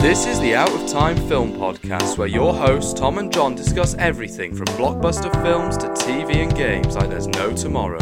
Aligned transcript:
This 0.00 0.26
is 0.26 0.38
the 0.40 0.52
Outatime 0.54 1.28
Film 1.28 1.52
Podcast, 1.52 2.18
where 2.18 2.28
your 2.28 2.52
hosts 2.52 2.92
Tom 2.92 3.18
and 3.18 3.32
John 3.32 3.54
discuss 3.54 3.94
everything 3.94 4.54
from 4.54 4.66
blockbuster 4.76 5.32
films 5.42 5.76
to 5.78 5.86
TV 5.88 6.36
and 6.36 6.54
games 6.54 6.96
like 6.96 7.08
there's 7.08 7.28
no 7.28 7.52
tomorrow. 7.52 7.98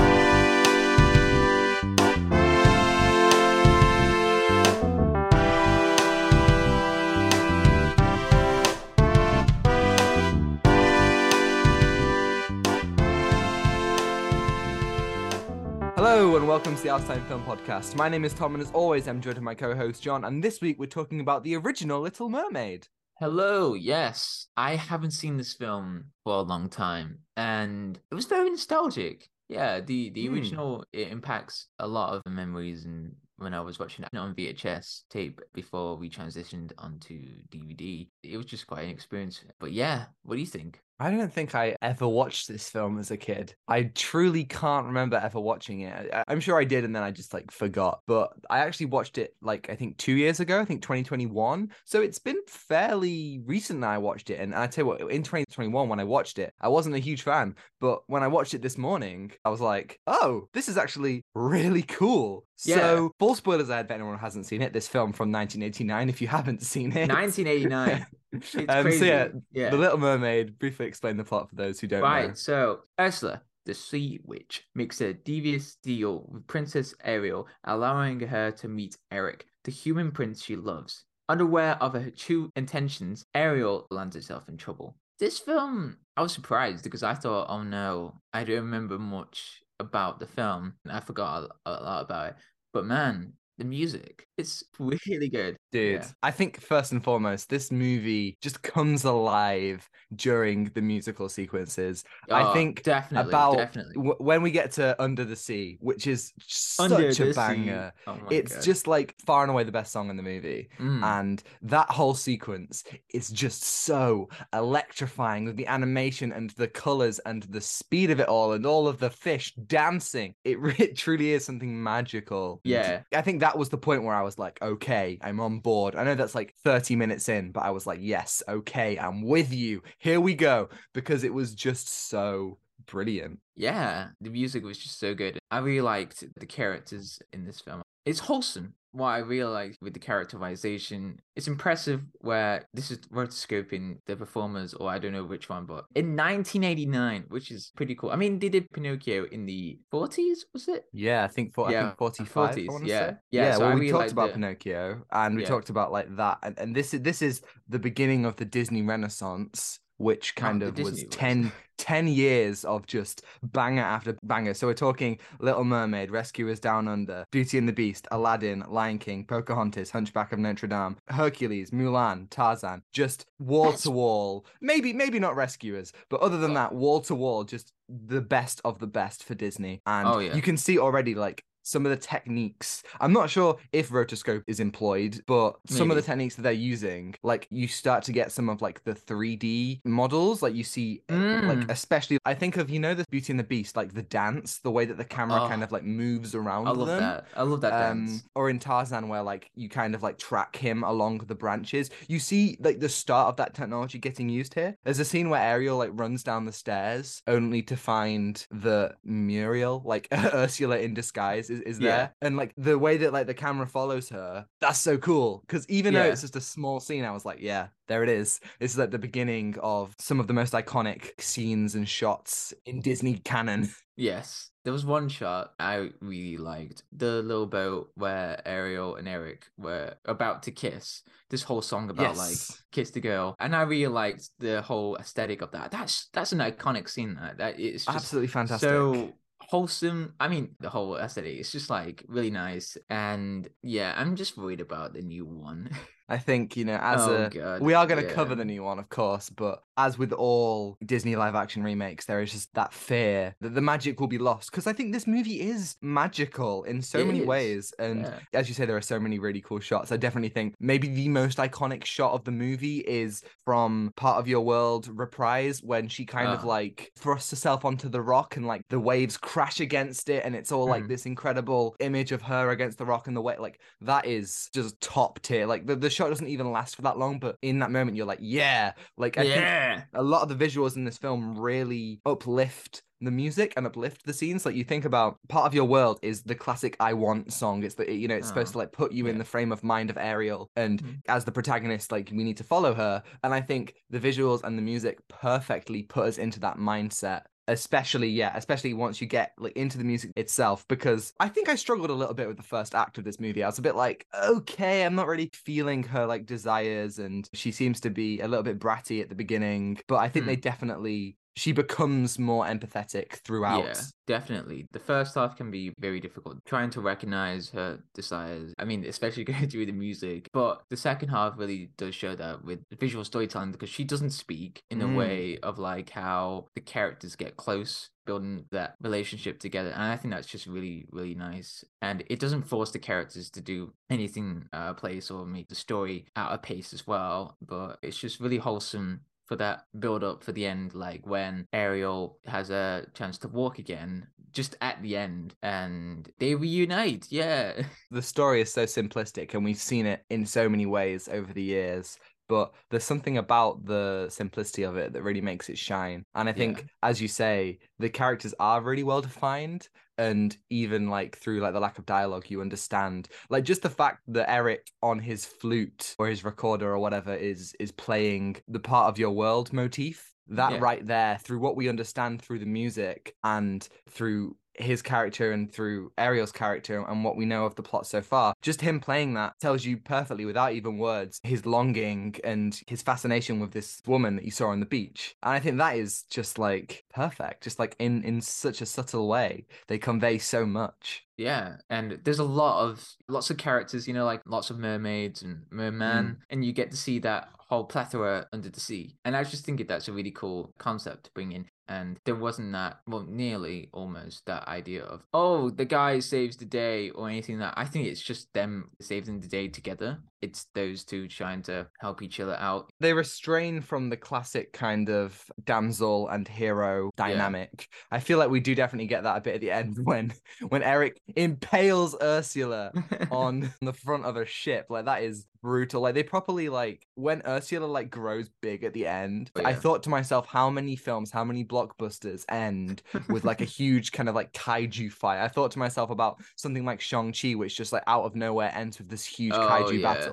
Welcome 16.50 16.74
to 16.74 16.82
the 16.82 16.88
Outatime 16.88 17.28
Film 17.28 17.44
Podcast. 17.44 17.94
My 17.94 18.08
name 18.08 18.24
is 18.24 18.34
Tom, 18.34 18.54
and 18.54 18.60
as 18.60 18.72
always, 18.72 19.06
I'm 19.06 19.20
joined 19.20 19.36
by 19.36 19.42
my 19.42 19.54
co-host 19.54 20.02
John. 20.02 20.24
And 20.24 20.42
this 20.42 20.60
week 20.60 20.80
we're 20.80 20.86
talking 20.86 21.20
about 21.20 21.44
the 21.44 21.54
original 21.54 22.00
Little 22.00 22.28
Mermaid. 22.28 22.88
Hello, 23.20 23.74
yes. 23.74 24.48
I 24.56 24.74
haven't 24.74 25.12
seen 25.12 25.36
this 25.36 25.54
film 25.54 26.06
for 26.24 26.34
a 26.38 26.40
long 26.42 26.68
time 26.68 27.20
and 27.36 28.00
it 28.10 28.14
was 28.16 28.26
very 28.26 28.50
nostalgic. 28.50 29.28
Yeah, 29.48 29.78
the 29.80 30.10
the 30.10 30.26
Hmm. 30.26 30.34
original 30.34 30.84
it 30.92 31.12
impacts 31.12 31.68
a 31.78 31.86
lot 31.86 32.14
of 32.14 32.24
the 32.24 32.30
memories 32.30 32.84
and 32.84 33.14
when 33.36 33.54
I 33.54 33.60
was 33.60 33.78
watching 33.78 34.04
it 34.04 34.18
on 34.18 34.34
VHS 34.34 35.04
tape 35.08 35.40
before 35.54 35.96
we 35.96 36.10
transitioned 36.10 36.72
onto 36.78 37.44
DVD. 37.48 38.08
It 38.24 38.36
was 38.36 38.46
just 38.46 38.66
quite 38.66 38.82
an 38.82 38.90
experience. 38.90 39.44
But 39.60 39.70
yeah, 39.70 40.06
what 40.24 40.34
do 40.34 40.40
you 40.40 40.48
think? 40.48 40.80
I 41.02 41.10
don't 41.10 41.32
think 41.32 41.54
I 41.54 41.76
ever 41.80 42.06
watched 42.06 42.46
this 42.46 42.68
film 42.68 42.98
as 42.98 43.10
a 43.10 43.16
kid. 43.16 43.54
I 43.66 43.84
truly 43.84 44.44
can't 44.44 44.84
remember 44.86 45.16
ever 45.16 45.40
watching 45.40 45.80
it. 45.80 46.10
I- 46.12 46.24
I'm 46.28 46.40
sure 46.40 46.60
I 46.60 46.64
did, 46.64 46.84
and 46.84 46.94
then 46.94 47.02
I 47.02 47.10
just 47.10 47.32
like 47.32 47.50
forgot. 47.50 48.02
But 48.06 48.34
I 48.50 48.58
actually 48.58 48.86
watched 48.86 49.16
it 49.16 49.34
like 49.40 49.70
I 49.70 49.76
think 49.76 49.96
two 49.96 50.12
years 50.12 50.40
ago. 50.40 50.60
I 50.60 50.66
think 50.66 50.82
2021. 50.82 51.70
So 51.86 52.02
it's 52.02 52.18
been 52.18 52.40
fairly 52.46 53.40
recent 53.46 53.80
that 53.80 53.88
I 53.88 53.96
watched 53.98 54.28
it. 54.28 54.40
And 54.40 54.54
I 54.54 54.66
tell 54.66 54.82
you 54.84 54.88
what, 54.88 55.00
in 55.10 55.22
2021 55.22 55.88
when 55.88 56.00
I 56.00 56.04
watched 56.04 56.38
it, 56.38 56.52
I 56.60 56.68
wasn't 56.68 56.96
a 56.96 56.98
huge 56.98 57.22
fan. 57.22 57.56
But 57.80 58.02
when 58.06 58.22
I 58.22 58.28
watched 58.28 58.52
it 58.52 58.60
this 58.60 58.76
morning, 58.76 59.32
I 59.42 59.48
was 59.48 59.60
like, 59.62 59.98
oh, 60.06 60.48
this 60.52 60.68
is 60.68 60.76
actually 60.76 61.24
really 61.34 61.82
cool. 61.82 62.44
Yeah. 62.64 62.76
So 62.76 63.12
full 63.18 63.34
spoilers 63.34 63.68
ahead 63.68 63.86
if 63.86 63.90
anyone 63.90 64.18
hasn't 64.18 64.46
seen 64.46 64.62
it. 64.62 64.72
This 64.72 64.88
film 64.88 65.12
from 65.12 65.32
1989. 65.32 66.08
If 66.08 66.20
you 66.20 66.28
haven't 66.28 66.62
seen 66.62 66.92
it, 66.96 67.08
1989. 67.10 68.06
It's 68.32 68.54
um, 68.68 68.92
so 68.92 69.04
yeah, 69.04 69.28
Yeah. 69.50 69.70
The 69.70 69.76
Little 69.76 69.98
Mermaid. 69.98 70.56
Briefly 70.56 70.86
explain 70.86 71.16
the 71.16 71.24
plot 71.24 71.50
for 71.50 71.56
those 71.56 71.80
who 71.80 71.88
don't 71.88 72.00
Right, 72.02 72.28
know. 72.28 72.34
so 72.34 72.80
Ursula, 73.00 73.42
the 73.66 73.74
sea 73.74 74.20
witch, 74.22 74.62
makes 74.76 75.00
a 75.00 75.12
devious 75.14 75.74
deal 75.82 76.28
with 76.30 76.46
Princess 76.46 76.94
Ariel, 77.02 77.48
allowing 77.64 78.20
her 78.20 78.52
to 78.52 78.68
meet 78.68 78.96
Eric, 79.10 79.46
the 79.64 79.72
human 79.72 80.12
prince 80.12 80.44
she 80.44 80.54
loves. 80.54 81.04
Unaware 81.28 81.76
of 81.82 81.94
her 81.94 82.10
true 82.10 82.50
intentions, 82.54 83.24
Ariel 83.34 83.88
lands 83.90 84.14
herself 84.14 84.48
in 84.48 84.56
trouble. 84.56 84.96
This 85.18 85.40
film, 85.40 85.96
I 86.16 86.22
was 86.22 86.32
surprised 86.32 86.84
because 86.84 87.02
I 87.02 87.14
thought, 87.14 87.48
oh 87.50 87.64
no, 87.64 88.20
I 88.32 88.44
don't 88.44 88.56
remember 88.62 88.96
much 88.98 89.60
about 89.80 90.20
the 90.20 90.26
film. 90.26 90.74
I 90.88 91.00
forgot 91.00 91.50
a, 91.66 91.70
a 91.70 91.72
lot 91.72 92.02
about 92.04 92.28
it. 92.30 92.36
But 92.72 92.84
man, 92.84 93.32
the 93.60 93.64
music, 93.66 94.26
it's 94.36 94.64
really 94.80 95.28
good. 95.28 95.56
Dude, 95.70 96.00
Yeah. 96.00 96.06
I 96.22 96.30
think 96.32 96.60
first 96.60 96.90
and 96.92 97.02
foremost, 97.04 97.48
this 97.48 97.70
movie 97.70 98.36
just 98.42 98.62
comes 98.62 99.04
alive 99.04 99.88
during 100.16 100.64
the 100.74 100.80
musical 100.82 101.28
sequences. 101.28 102.02
I 102.28 102.42
Oh, 102.42 102.52
think 102.52 102.82
definitely, 102.82 103.30
about 103.30 103.56
definitely. 103.58 103.94
w- 103.94 104.16
when 104.18 104.42
we 104.42 104.50
get 104.50 104.72
to 104.72 105.00
Under 105.00 105.24
the 105.24 105.36
Sea, 105.36 105.76
which 105.80 106.08
is 106.08 106.32
Under 106.80 107.12
such 107.12 107.28
a 107.28 107.34
banger. 107.34 107.92
Oh 108.08 108.18
It's 108.30 108.56
God. 108.56 108.64
just 108.64 108.86
like 108.88 109.14
far 109.24 109.42
and 109.42 109.50
away 109.52 109.62
the 109.62 109.70
best 109.70 109.92
song 109.92 110.10
in 110.10 110.16
the 110.16 110.22
movie. 110.24 110.68
Mm. 110.80 111.04
And 111.04 111.42
that 111.62 111.90
whole 111.90 112.14
sequence 112.14 112.82
is 113.14 113.28
just 113.30 113.62
so 113.62 114.28
electrifying 114.52 115.44
with 115.44 115.56
the 115.56 115.66
animation 115.66 116.32
and 116.32 116.50
the 116.50 116.68
colors 116.68 117.18
and 117.26 117.42
the 117.44 117.60
speed 117.60 118.10
of 118.10 118.18
it 118.20 118.28
all 118.28 118.52
and 118.52 118.64
all 118.66 118.88
of 118.88 118.98
the 118.98 119.10
fish 119.10 119.54
dancing. 119.66 120.34
It, 120.44 120.58
it 120.80 120.96
truly 120.96 121.32
is 121.32 121.44
something 121.44 121.80
magical. 121.82 122.60
Yeah. 122.64 123.02
I 123.14 123.22
think 123.22 123.40
that 123.40 123.49
was 123.58 123.68
the 123.68 123.78
point 123.78 124.04
where 124.04 124.14
I 124.14 124.22
was 124.22 124.38
like, 124.38 124.58
okay, 124.62 125.18
I'm 125.22 125.40
on 125.40 125.60
board. 125.60 125.96
I 125.96 126.04
know 126.04 126.14
that's 126.14 126.34
like 126.34 126.54
30 126.64 126.96
minutes 126.96 127.28
in, 127.28 127.52
but 127.52 127.62
I 127.62 127.70
was 127.70 127.86
like, 127.86 127.98
yes, 128.02 128.42
okay, 128.48 128.98
I'm 128.98 129.22
with 129.22 129.52
you. 129.52 129.82
Here 129.98 130.20
we 130.20 130.34
go. 130.34 130.68
Because 130.92 131.24
it 131.24 131.32
was 131.32 131.54
just 131.54 131.88
so 132.08 132.58
brilliant. 132.86 133.38
Yeah, 133.56 134.08
the 134.20 134.30
music 134.30 134.64
was 134.64 134.78
just 134.78 134.98
so 134.98 135.14
good. 135.14 135.38
I 135.50 135.58
really 135.58 135.80
liked 135.80 136.24
the 136.36 136.46
characters 136.46 137.20
in 137.32 137.44
this 137.44 137.60
film. 137.60 137.82
It's 138.04 138.20
wholesome. 138.20 138.74
What 138.92 139.08
I 139.10 139.18
realized 139.18 139.78
with 139.80 139.94
the 139.94 140.00
characterization, 140.00 141.20
it's 141.36 141.46
impressive 141.46 142.02
where 142.20 142.64
this 142.74 142.90
is 142.90 142.98
rotoscoping 143.12 143.98
the 144.06 144.16
performers, 144.16 144.74
or 144.74 144.90
I 144.90 144.98
don't 144.98 145.12
know 145.12 145.24
which 145.24 145.48
one, 145.48 145.64
but 145.64 145.84
in 145.94 146.16
1989, 146.16 147.26
which 147.28 147.50
is 147.50 147.72
pretty 147.76 147.94
cool. 147.94 148.10
I 148.10 148.16
mean, 148.16 148.38
they 148.38 148.48
did 148.48 148.70
Pinocchio 148.72 149.26
in 149.30 149.46
the 149.46 149.78
40s, 149.92 150.38
was 150.52 150.66
it? 150.68 150.84
Yeah, 150.92 151.22
I 151.24 151.28
think 151.28 151.54
for 151.54 151.68
I 151.68 151.72
Yeah, 151.72 151.86
think 151.86 151.98
45. 151.98 152.56
40s, 152.56 152.82
I 152.82 152.84
yeah. 152.86 152.98
say. 153.10 153.16
Yeah, 153.30 153.52
so 153.54 153.60
well, 153.60 153.68
I 153.70 153.74
we 153.76 153.90
talked 153.90 154.12
about 154.12 154.28
the- 154.28 154.32
Pinocchio 154.34 155.02
and 155.12 155.36
we 155.36 155.42
Yeah. 155.42 155.48
talked 155.48 155.70
about 155.70 155.92
like 155.92 156.16
that. 156.16 156.38
And, 156.42 156.58
and 156.58 156.74
this 156.74 156.92
is 156.92 157.02
this 157.02 157.22
is 157.22 157.42
the 157.68 157.78
beginning 157.78 158.24
of 158.24 158.36
the 158.36 158.44
Disney 158.44 158.82
Renaissance, 158.82 159.78
which 160.00 160.34
kind 160.34 160.62
of 160.62 160.76
was 160.78 160.90
Disney 160.90 161.06
was. 161.06 161.16
10, 161.16 161.52
10 161.78 162.08
years 162.08 162.64
of 162.64 162.86
just 162.86 163.22
banger 163.42 163.82
after 163.82 164.16
banger. 164.22 164.54
So 164.54 164.66
we're 164.66 164.74
talking 164.74 165.18
Little 165.40 165.64
Mermaid, 165.64 166.10
Rescuers 166.10 166.58
Down 166.58 166.88
Under, 166.88 167.24
Beauty 167.30 167.58
and 167.58 167.68
the 167.68 167.72
Beast, 167.72 168.08
Aladdin, 168.10 168.64
Lion 168.68 168.98
King, 168.98 169.24
Pocahontas, 169.24 169.90
Hunchback 169.90 170.32
of 170.32 170.38
Notre 170.38 170.66
Dame, 170.66 170.96
Hercules, 171.08 171.70
Mulan, 171.70 172.28
Tarzan, 172.30 172.82
just 172.92 173.26
wall 173.38 173.72
to 173.74 173.90
wall. 173.90 174.46
Maybe 174.60 174.92
maybe 174.92 175.18
not 175.18 175.36
Rescuers, 175.36 175.92
but 176.08 176.20
other 176.20 176.38
than 176.38 176.54
that, 176.54 176.74
wall 176.74 177.00
to 177.02 177.14
wall, 177.14 177.44
just 177.44 177.72
the 177.88 178.20
best 178.20 178.60
of 178.64 178.78
the 178.78 178.86
best 178.86 179.24
for 179.24 179.34
Disney. 179.34 179.82
And 179.86 180.08
Oh, 180.08 180.18
yeah. 180.18 180.34
you 180.34 180.42
can 180.42 180.56
see 180.56 180.78
already 180.78 181.14
like 181.14 181.44
some 181.70 181.86
of 181.86 181.90
the 181.90 181.96
techniques. 181.96 182.82
I'm 183.00 183.12
not 183.12 183.30
sure 183.30 183.56
if 183.72 183.90
rotoscope 183.90 184.42
is 184.46 184.60
employed, 184.60 185.20
but 185.26 185.56
some 185.66 185.90
of 185.90 185.96
the 185.96 186.02
techniques 186.02 186.34
that 186.36 186.42
they're 186.42 186.52
using, 186.52 187.14
like 187.22 187.46
you 187.50 187.68
start 187.68 188.02
to 188.04 188.12
get 188.12 188.32
some 188.32 188.48
of 188.48 188.60
like 188.60 188.82
the 188.84 188.94
3D 188.94 189.80
models, 189.84 190.42
like 190.42 190.54
you 190.54 190.64
see, 190.64 191.02
like 191.08 191.60
Mm. 191.60 191.70
especially 191.70 192.18
I 192.24 192.34
think 192.34 192.56
of 192.56 192.70
you 192.70 192.78
know 192.80 192.94
the 192.94 193.04
Beauty 193.10 193.32
and 193.32 193.40
the 193.40 193.44
Beast, 193.44 193.76
like 193.76 193.94
the 193.94 194.02
dance, 194.02 194.58
the 194.58 194.70
way 194.70 194.84
that 194.84 194.96
the 194.96 195.04
camera 195.04 195.40
kind 195.48 195.62
Oh, 195.62 195.64
of 195.64 195.72
like 195.72 195.84
moves 195.84 196.34
around 196.34 196.66
I 196.68 196.70
love 196.72 196.88
them. 196.88 197.00
that. 197.00 197.24
I 197.36 197.42
love 197.42 197.60
that 197.62 197.72
Um, 197.72 198.06
dance. 198.06 198.22
or 198.34 198.50
in 198.50 198.58
Tarzan, 198.58 199.08
where 199.08 199.22
like 199.22 199.50
you 199.54 199.68
kind 199.68 199.94
of 199.94 200.02
like 200.02 200.18
track 200.18 200.56
him 200.56 200.82
along 200.84 201.18
the 201.26 201.34
branches. 201.34 201.90
You 202.08 202.18
see 202.18 202.56
like 202.60 202.80
the 202.80 202.88
start 202.88 203.28
of 203.28 203.36
that 203.36 203.54
technology 203.54 203.98
getting 203.98 204.28
used 204.28 204.54
here. 204.54 204.76
There's 204.84 204.98
a 204.98 205.04
scene 205.04 205.28
where 205.30 205.40
Ariel 205.42 205.76
like 205.78 205.90
runs 205.92 206.22
down 206.22 206.44
the 206.46 206.52
stairs 206.52 207.22
only 207.26 207.62
to 207.62 207.76
find 207.76 208.44
the 208.50 208.94
Muriel, 209.04 209.82
like 209.84 210.08
Ursula 210.34 210.78
in 210.78 210.94
disguise, 210.94 211.50
is, 211.50 211.59
is 211.66 211.78
Yeah. 211.78 211.88
there. 211.96 212.14
And 212.22 212.36
like 212.36 212.52
the 212.56 212.78
way 212.78 212.96
that 212.98 213.12
like 213.12 213.26
the 213.26 213.34
camera 213.34 213.66
follows 213.66 214.08
her, 214.10 214.46
that's 214.60 214.78
so 214.78 214.98
cool. 214.98 215.42
Because 215.46 215.68
even 215.68 215.94
though 215.94 216.02
it's 216.04 216.20
just 216.22 216.36
a 216.36 216.40
small 216.40 216.80
scene, 216.80 217.04
I 217.04 217.10
was 217.12 217.24
like, 217.24 217.40
yeah, 217.40 217.68
there 217.88 218.02
it 218.02 218.08
is. 218.08 218.40
This 218.58 218.72
is 218.72 218.78
like 218.78 218.90
the 218.90 218.98
beginning 218.98 219.56
of 219.62 219.94
some 219.98 220.20
of 220.20 220.26
the 220.26 220.32
most 220.34 220.52
iconic 220.52 221.20
scenes 221.20 221.74
and 221.74 221.88
shots 221.88 222.52
in 222.66 222.80
Disney 222.80 223.18
canon. 223.18 223.70
Yes. 223.96 224.48
There 224.64 224.72
was 224.72 224.86
one 224.86 225.10
shot 225.10 225.52
I 225.60 225.90
really 226.00 226.38
liked. 226.38 226.84
The 226.90 227.20
little 227.20 227.46
boat 227.46 227.90
where 227.96 228.40
Ariel 228.46 228.96
and 228.96 229.06
Eric 229.06 229.48
were 229.58 229.92
about 230.06 230.44
to 230.44 230.52
kiss. 230.52 231.02
This 231.28 231.42
whole 231.42 231.60
song 231.60 231.90
about 231.90 232.16
like 232.16 232.38
kiss 232.72 232.92
the 232.92 233.00
girl. 233.02 233.36
And 233.38 233.54
I 233.54 233.60
really 233.62 233.92
liked 233.92 234.30
the 234.38 234.62
whole 234.62 234.96
aesthetic 234.96 235.42
of 235.42 235.50
that. 235.50 235.70
That's 235.70 236.08
that's 236.14 236.32
an 236.32 236.38
iconic 236.38 236.88
scene 236.88 237.16
that 237.20 237.36
that 237.36 237.60
it's 237.60 237.84
just 237.84 237.94
Absolutely 237.94 238.28
fantastic. 238.28 238.70
so 238.70 239.12
wholesome. 239.48 240.14
I 240.20 240.28
mean, 240.28 240.56
the 240.60 240.70
whole 240.70 240.96
aesthetic 240.96 241.38
is 241.38 241.52
just 241.52 241.70
like 241.70 242.04
really 242.08 242.30
nice. 242.30 242.76
And 242.88 243.48
yeah, 243.62 243.94
I'm 243.96 244.16
just 244.16 244.36
worried 244.36 244.60
about 244.60 244.92
the 244.94 245.02
new 245.02 245.24
one. 245.24 245.70
I 246.10 246.18
think, 246.18 246.56
you 246.56 246.64
know, 246.64 246.76
as 246.82 247.00
Oh, 247.02 247.24
a 247.24 247.30
God, 247.30 247.62
we 247.62 247.72
are 247.72 247.86
going 247.86 248.02
to 248.02 248.08
yeah. 248.08 248.14
cover 248.14 248.34
the 248.34 248.44
new 248.44 248.62
one, 248.64 248.78
of 248.78 248.88
course, 248.88 249.30
but 249.30 249.62
as 249.76 249.96
with 249.96 250.12
all 250.12 250.76
Disney 250.84 251.16
live 251.16 251.34
action 251.34 251.62
remakes, 251.62 252.04
there 252.04 252.20
is 252.20 252.32
just 252.32 252.52
that 252.54 252.72
fear 252.74 253.34
that 253.40 253.54
the 253.54 253.60
magic 253.62 253.98
will 254.00 254.08
be 254.08 254.18
lost 254.18 254.50
because 254.50 254.66
I 254.66 254.72
think 254.74 254.92
this 254.92 255.06
movie 255.06 255.40
is 255.40 255.76
magical 255.80 256.64
in 256.64 256.82
so 256.82 256.98
It 256.98 257.06
many 257.06 257.20
is, 257.20 257.26
ways. 257.26 257.72
And 257.78 258.02
yeah. 258.02 258.18
as 258.34 258.48
you 258.48 258.54
say, 258.54 258.66
there 258.66 258.76
are 258.76 258.80
so 258.82 258.98
many 259.00 259.18
really 259.18 259.40
cool 259.40 259.60
shots. 259.60 259.92
I 259.92 259.96
definitely 259.96 260.28
think 260.30 260.54
maybe 260.60 260.88
the 260.88 261.08
most 261.08 261.38
iconic 261.38 261.84
shot 261.84 262.12
of 262.12 262.24
the 262.24 262.30
movie 262.32 262.78
is 262.78 263.22
from 263.44 263.92
Part 263.96 264.18
of 264.18 264.28
Your 264.28 264.40
World 264.40 264.88
reprise 264.92 265.62
when 265.62 265.88
she 265.88 266.04
kind 266.04 266.28
of 266.28 266.40
Ah. 266.44 266.48
like 266.48 266.90
thrusts 266.98 267.30
herself 267.30 267.64
onto 267.64 267.88
the 267.88 268.02
rock 268.02 268.36
and 268.36 268.46
like 268.46 268.62
the 268.68 268.80
waves 268.80 269.16
crash 269.16 269.60
against 269.60 270.08
it, 270.10 270.24
and 270.24 270.34
it's 270.34 270.52
all 270.52 270.66
like 270.66 270.84
Mm. 270.84 270.88
this 270.88 271.06
incredible 271.06 271.76
image 271.80 272.12
of 272.12 272.22
her 272.22 272.50
against 272.50 272.78
the 272.78 272.84
rock 272.86 273.06
and 273.06 273.16
the 273.16 273.20
way 273.22 273.36
like 273.38 273.60
that 273.82 274.06
is 274.06 274.48
just 274.54 274.80
top 274.80 275.20
tier. 275.22 275.46
Like 275.46 275.66
the, 275.66 275.76
the 275.76 275.90
shot 276.00 276.08
doesn't 276.10 276.28
even 276.28 276.50
last 276.50 276.76
for 276.76 276.82
that 276.82 276.98
long, 276.98 277.18
but 277.18 277.36
in 277.42 277.58
that 277.60 277.70
moment 277.70 277.96
you're 277.96 278.06
like, 278.06 278.18
yeah. 278.22 278.72
Like 278.96 279.18
I 279.18 279.22
yeah. 279.22 279.82
a 279.94 280.02
lot 280.02 280.22
of 280.22 280.28
the 280.36 280.44
visuals 280.46 280.76
in 280.76 280.84
this 280.84 280.98
film 280.98 281.38
really 281.38 282.00
uplift 282.06 282.82
the 283.02 283.10
music 283.10 283.54
and 283.56 283.66
uplift 283.66 284.04
the 284.04 284.12
scenes. 284.12 284.44
Like 284.44 284.54
you 284.54 284.64
think 284.64 284.84
about 284.84 285.16
part 285.28 285.46
of 285.46 285.54
your 285.54 285.64
world 285.64 285.98
is 286.02 286.22
the 286.22 286.34
classic 286.34 286.76
"I 286.80 286.92
Want" 286.92 287.32
song. 287.32 287.62
It's 287.64 287.74
the 287.74 287.90
you 287.90 288.08
know 288.08 288.16
it's 288.16 288.28
supposed 288.28 288.50
Oh, 288.50 288.52
to 288.52 288.58
like 288.58 288.72
put 288.72 288.92
you 288.92 289.06
in 289.06 289.18
the 289.18 289.24
frame 289.24 289.52
of 289.52 289.62
mind 289.64 289.90
of 289.90 289.96
Ariel, 289.96 290.50
and 290.56 290.82
Mhm. 290.82 291.00
as 291.08 291.24
the 291.24 291.32
protagonist, 291.32 291.92
like 291.92 292.10
we 292.14 292.24
need 292.24 292.36
to 292.38 292.44
follow 292.44 292.74
her. 292.74 293.02
And 293.24 293.32
I 293.34 293.40
think 293.40 293.74
the 293.90 294.00
visuals 294.00 294.42
and 294.44 294.56
the 294.58 294.62
music 294.62 294.98
perfectly 295.08 295.82
put 295.82 296.06
us 296.06 296.18
into 296.18 296.40
that 296.40 296.56
mindset 296.58 297.22
especially 297.50 298.08
yeah 298.08 298.32
especially 298.36 298.72
once 298.74 299.00
you 299.00 299.06
get 299.06 299.32
like 299.38 299.52
into 299.56 299.76
the 299.76 299.84
music 299.84 300.12
itself 300.16 300.64
because 300.68 301.12
i 301.18 301.28
think 301.28 301.48
i 301.48 301.54
struggled 301.56 301.90
a 301.90 301.94
little 301.94 302.14
bit 302.14 302.28
with 302.28 302.36
the 302.36 302.42
first 302.42 302.74
act 302.74 302.96
of 302.98 303.04
this 303.04 303.18
movie 303.18 303.42
i 303.42 303.46
was 303.46 303.58
a 303.58 303.62
bit 303.62 303.74
like 303.74 304.06
okay 304.24 304.84
i'm 304.84 304.94
not 304.94 305.08
really 305.08 305.30
feeling 305.34 305.82
her 305.82 306.06
like 306.06 306.26
desires 306.26 306.98
and 307.00 307.28
she 307.34 307.50
seems 307.50 307.80
to 307.80 307.90
be 307.90 308.20
a 308.20 308.28
little 308.28 308.44
bit 308.44 308.58
bratty 308.60 309.02
at 309.02 309.08
the 309.08 309.14
beginning 309.16 309.78
but 309.88 309.96
i 309.96 310.08
think 310.08 310.24
Hmm. 310.24 310.28
they 310.28 310.36
definitely 310.36 311.16
she 311.40 311.52
becomes 311.52 312.18
more 312.18 312.44
empathetic 312.44 313.12
throughout 313.24 313.64
Yeah, 313.64 313.80
definitely. 314.06 314.66
The 314.72 314.78
first 314.78 315.14
half 315.14 315.36
can 315.36 315.50
be 315.50 315.72
very 315.78 315.98
difficult 316.00 316.44
trying 316.44 316.68
to 316.70 316.80
recognize 316.82 317.48
her 317.50 317.80
desires. 317.94 318.52
I 318.58 318.64
mean, 318.66 318.84
especially 318.84 319.24
going 319.32 319.48
through 319.48 319.64
the 319.66 319.72
music. 319.72 320.28
But 320.34 320.62
the 320.68 320.76
second 320.76 321.08
half 321.08 321.38
really 321.38 321.70
does 321.78 321.94
show 321.94 322.14
that 322.14 322.44
with 322.44 322.60
visual 322.78 323.04
storytelling 323.04 323.52
because 323.52 323.70
she 323.70 323.84
doesn't 323.84 324.10
speak 324.10 324.62
in 324.70 324.80
Mm. 324.80 324.92
a 324.92 324.96
way 324.96 325.38
of 325.42 325.58
like 325.58 325.90
how 325.90 326.46
the 326.54 326.60
characters 326.60 327.16
get 327.16 327.36
close, 327.36 327.88
building 328.06 328.44
that 328.50 328.74
relationship 328.82 329.38
together. 329.38 329.70
And 329.70 329.82
I 329.82 329.96
think 329.96 330.12
that's 330.12 330.26
just 330.26 330.46
really, 330.46 330.86
really 330.90 331.14
nice. 331.14 331.64
And 331.80 332.02
it 332.10 332.18
doesn't 332.18 332.42
force 332.48 332.70
the 332.70 332.78
characters 332.78 333.30
to 333.30 333.40
do 333.40 333.72
anything 333.88 334.46
of 334.52 334.76
place 334.76 335.10
or 335.10 335.24
make 335.26 335.48
the 335.48 335.54
story 335.54 336.06
out 336.16 336.32
of 336.32 336.42
pace 336.42 336.72
as 336.74 336.86
well. 336.86 337.36
But 337.40 337.78
it's 337.82 337.98
just 337.98 338.20
really 338.20 338.38
wholesome 338.38 339.00
for 339.30 339.36
that 339.36 339.64
build 339.78 340.02
up 340.02 340.24
for 340.24 340.32
the 340.32 340.44
end, 340.44 340.74
like 340.74 341.06
when 341.06 341.46
Ariel 341.52 342.18
has 342.26 342.50
a 342.50 342.84
chance 342.94 343.16
to 343.18 343.28
walk 343.28 343.60
again, 343.60 344.08
just 344.32 344.56
at 344.60 344.82
the 344.82 344.96
end, 344.96 345.36
and 345.44 346.10
they 346.18 346.34
reunite. 346.34 347.06
Yeah. 347.10 347.62
the 347.92 348.02
story 348.02 348.40
is 348.40 348.52
so 348.52 348.64
simplistic 348.64 349.34
and 349.34 349.44
we've 349.44 349.56
seen 349.56 349.86
it 349.86 350.04
in 350.10 350.26
so 350.26 350.48
many 350.48 350.66
ways 350.66 351.08
over 351.08 351.32
the 351.32 351.44
years 351.44 351.96
but 352.30 352.52
there's 352.70 352.84
something 352.92 353.18
about 353.18 353.66
the 353.66 354.06
simplicity 354.08 354.62
of 354.62 354.76
it 354.76 354.92
that 354.92 355.02
really 355.02 355.20
makes 355.20 355.48
it 355.50 355.58
shine 355.58 356.04
and 356.14 356.28
i 356.28 356.32
think 356.32 356.58
Yeah. 356.58 356.88
as 356.90 357.02
you 357.02 357.08
say 357.08 357.58
the 357.78 357.90
characters 357.90 358.34
are 358.38 358.62
really 358.62 358.84
well 358.84 359.02
defined 359.02 359.68
and 359.98 360.36
even 360.48 360.88
like 360.88 361.18
through 361.18 361.40
like 361.40 361.52
the 361.52 361.60
lack 361.60 361.78
of 361.78 361.84
dialogue 361.84 362.26
you 362.30 362.40
understand 362.40 363.08
like 363.28 363.44
just 363.44 363.62
the 363.62 363.68
fact 363.80 363.98
that 364.08 364.30
eric 364.30 364.62
on 364.82 364.98
his 364.98 365.26
flute 365.26 365.94
or 365.98 366.06
his 366.06 366.24
recorder 366.24 366.70
or 366.72 366.78
whatever 366.78 367.14
is 367.14 367.54
is 367.60 367.72
playing 367.72 368.36
the 368.48 368.60
part 368.60 368.88
of 368.88 368.98
your 368.98 369.10
world 369.10 369.52
motif 369.52 370.06
that 370.32 370.52
Yeah. 370.52 370.58
right 370.60 370.86
there 370.86 371.18
through 371.18 371.40
what 371.40 371.56
we 371.56 371.68
understand 371.68 372.22
through 372.22 372.38
the 372.38 372.46
music 372.46 373.14
and 373.24 373.68
through 373.90 374.36
his 374.54 374.82
character 374.82 375.32
and 375.32 375.52
through 375.52 375.92
Ariel's 375.98 376.32
character 376.32 376.84
and 376.86 377.04
what 377.04 377.16
we 377.16 377.24
know 377.24 377.44
of 377.44 377.54
the 377.54 377.62
plot 377.62 377.86
so 377.86 378.02
far, 378.02 378.34
just 378.42 378.60
him 378.60 378.80
playing 378.80 379.14
that 379.14 379.34
tells 379.40 379.64
you 379.64 379.76
perfectly 379.76 380.24
without 380.24 380.52
even 380.52 380.78
words 380.78 381.20
his 381.22 381.46
longing 381.46 382.16
and 382.24 382.60
his 382.66 382.82
fascination 382.82 383.40
with 383.40 383.52
this 383.52 383.82
woman 383.86 384.16
that 384.16 384.24
you 384.24 384.30
saw 384.30 384.48
on 384.48 384.60
the 384.60 384.66
beach. 384.66 385.16
And 385.22 385.32
I 385.32 385.40
think 385.40 385.58
that 385.58 385.76
is 385.76 386.02
just 386.04 386.38
like 386.38 386.84
perfect, 386.92 387.42
just 387.42 387.58
like 387.58 387.76
in 387.78 388.02
in 388.04 388.20
such 388.20 388.60
a 388.60 388.66
subtle 388.66 389.08
way. 389.08 389.46
They 389.68 389.78
convey 389.78 390.18
so 390.18 390.46
much. 390.46 391.04
Yeah, 391.20 391.56
and 391.68 392.00
there's 392.02 392.18
a 392.18 392.24
lot 392.24 392.64
of 392.64 392.82
lots 393.06 393.28
of 393.28 393.36
characters, 393.36 393.86
you 393.86 393.92
know, 393.92 394.06
like 394.06 394.22
lots 394.24 394.48
of 394.48 394.58
mermaids 394.58 395.20
and 395.20 395.42
merman, 395.50 396.06
mm. 396.06 396.16
and 396.30 396.42
you 396.42 396.52
get 396.52 396.70
to 396.70 396.78
see 396.78 396.98
that 397.00 397.28
whole 397.36 397.64
plethora 397.64 398.26
under 398.32 398.48
the 398.48 398.58
sea. 398.58 398.96
And 399.04 399.14
I 399.14 399.18
was 399.18 399.30
just 399.30 399.44
thinking 399.44 399.66
that's 399.66 399.88
a 399.88 399.92
really 399.92 400.12
cool 400.12 400.54
concept 400.56 401.04
to 401.04 401.10
bring 401.12 401.32
in. 401.32 401.44
And 401.68 401.98
there 402.06 402.14
wasn't 402.14 402.52
that, 402.52 402.78
well, 402.86 403.04
nearly 403.06 403.68
almost 403.74 404.24
that 404.26 404.48
idea 404.48 404.82
of, 404.84 405.04
oh, 405.12 405.50
the 405.50 405.66
guy 405.66 405.98
saves 405.98 406.38
the 406.38 406.46
day 406.46 406.88
or 406.90 407.10
anything 407.10 407.38
like 407.38 407.54
that. 407.54 407.60
I 407.60 407.66
think 407.66 407.86
it's 407.86 408.00
just 408.00 408.32
them 408.32 408.70
saving 408.80 409.20
the 409.20 409.28
day 409.28 409.48
together. 409.48 409.98
It's 410.22 410.46
those 410.54 410.84
two 410.84 411.08
trying 411.08 411.42
to 411.42 411.66
help 411.80 412.02
each 412.02 412.20
other 412.20 412.36
out. 412.36 412.70
They 412.80 412.92
restrain 412.92 413.60
from 413.60 413.88
the 413.88 413.96
classic 413.96 414.52
kind 414.52 414.90
of 414.90 415.24
damsel 415.44 416.08
and 416.08 416.26
hero 416.28 416.90
dynamic. 416.96 417.68
I 417.90 418.00
feel 418.00 418.18
like 418.18 418.30
we 418.30 418.40
do 418.40 418.54
definitely 418.54 418.86
get 418.86 419.02
that 419.04 419.16
a 419.16 419.20
bit 419.20 419.36
at 419.36 419.40
the 419.40 419.50
end 419.50 419.78
when 419.84 420.12
when 420.48 420.62
Eric 420.62 421.00
impales 421.16 421.96
Ursula 422.02 422.72
on 423.10 423.52
the 423.62 423.72
front 423.72 424.04
of 424.04 424.16
a 424.16 424.26
ship. 424.26 424.66
Like 424.68 424.84
that 424.84 425.02
is 425.02 425.26
brutal. 425.42 425.80
Like 425.80 425.94
they 425.94 426.02
properly 426.02 426.48
like 426.48 426.86
when 426.96 427.22
Ursula 427.26 427.64
like 427.64 427.90
grows 427.90 428.28
big 428.42 428.62
at 428.64 428.72
the 428.74 428.86
end. 428.86 429.30
Oh, 429.36 429.42
I 429.44 429.54
thought 429.54 429.82
to 429.84 429.88
myself, 429.90 430.26
how 430.26 430.50
many 430.50 430.76
films, 430.76 431.10
how 431.10 431.24
many 431.24 431.44
blockbusters 431.44 432.24
end 432.28 432.82
with 433.08 433.24
like 433.24 433.40
a 433.40 433.44
huge 433.58 433.92
kind 433.92 434.08
of 434.08 434.14
like 434.14 434.32
kaiju 434.32 434.92
fight? 434.92 435.22
I 435.22 435.28
thought 435.28 435.50
to 435.52 435.58
myself 435.58 435.90
about 435.90 436.20
something 436.36 436.64
like 436.64 436.80
Shang 436.80 437.12
Chi, 437.12 437.32
which 437.34 437.56
just 437.56 437.72
like 437.72 437.84
out 437.86 438.04
of 438.04 438.14
nowhere 438.14 438.52
ends 438.54 438.78
with 438.78 438.88
this 438.90 439.04
huge 439.04 439.32
Oh, 439.32 439.40
kaiju 439.40 439.80
yeah. 439.80 439.94
battle, 439.94 440.09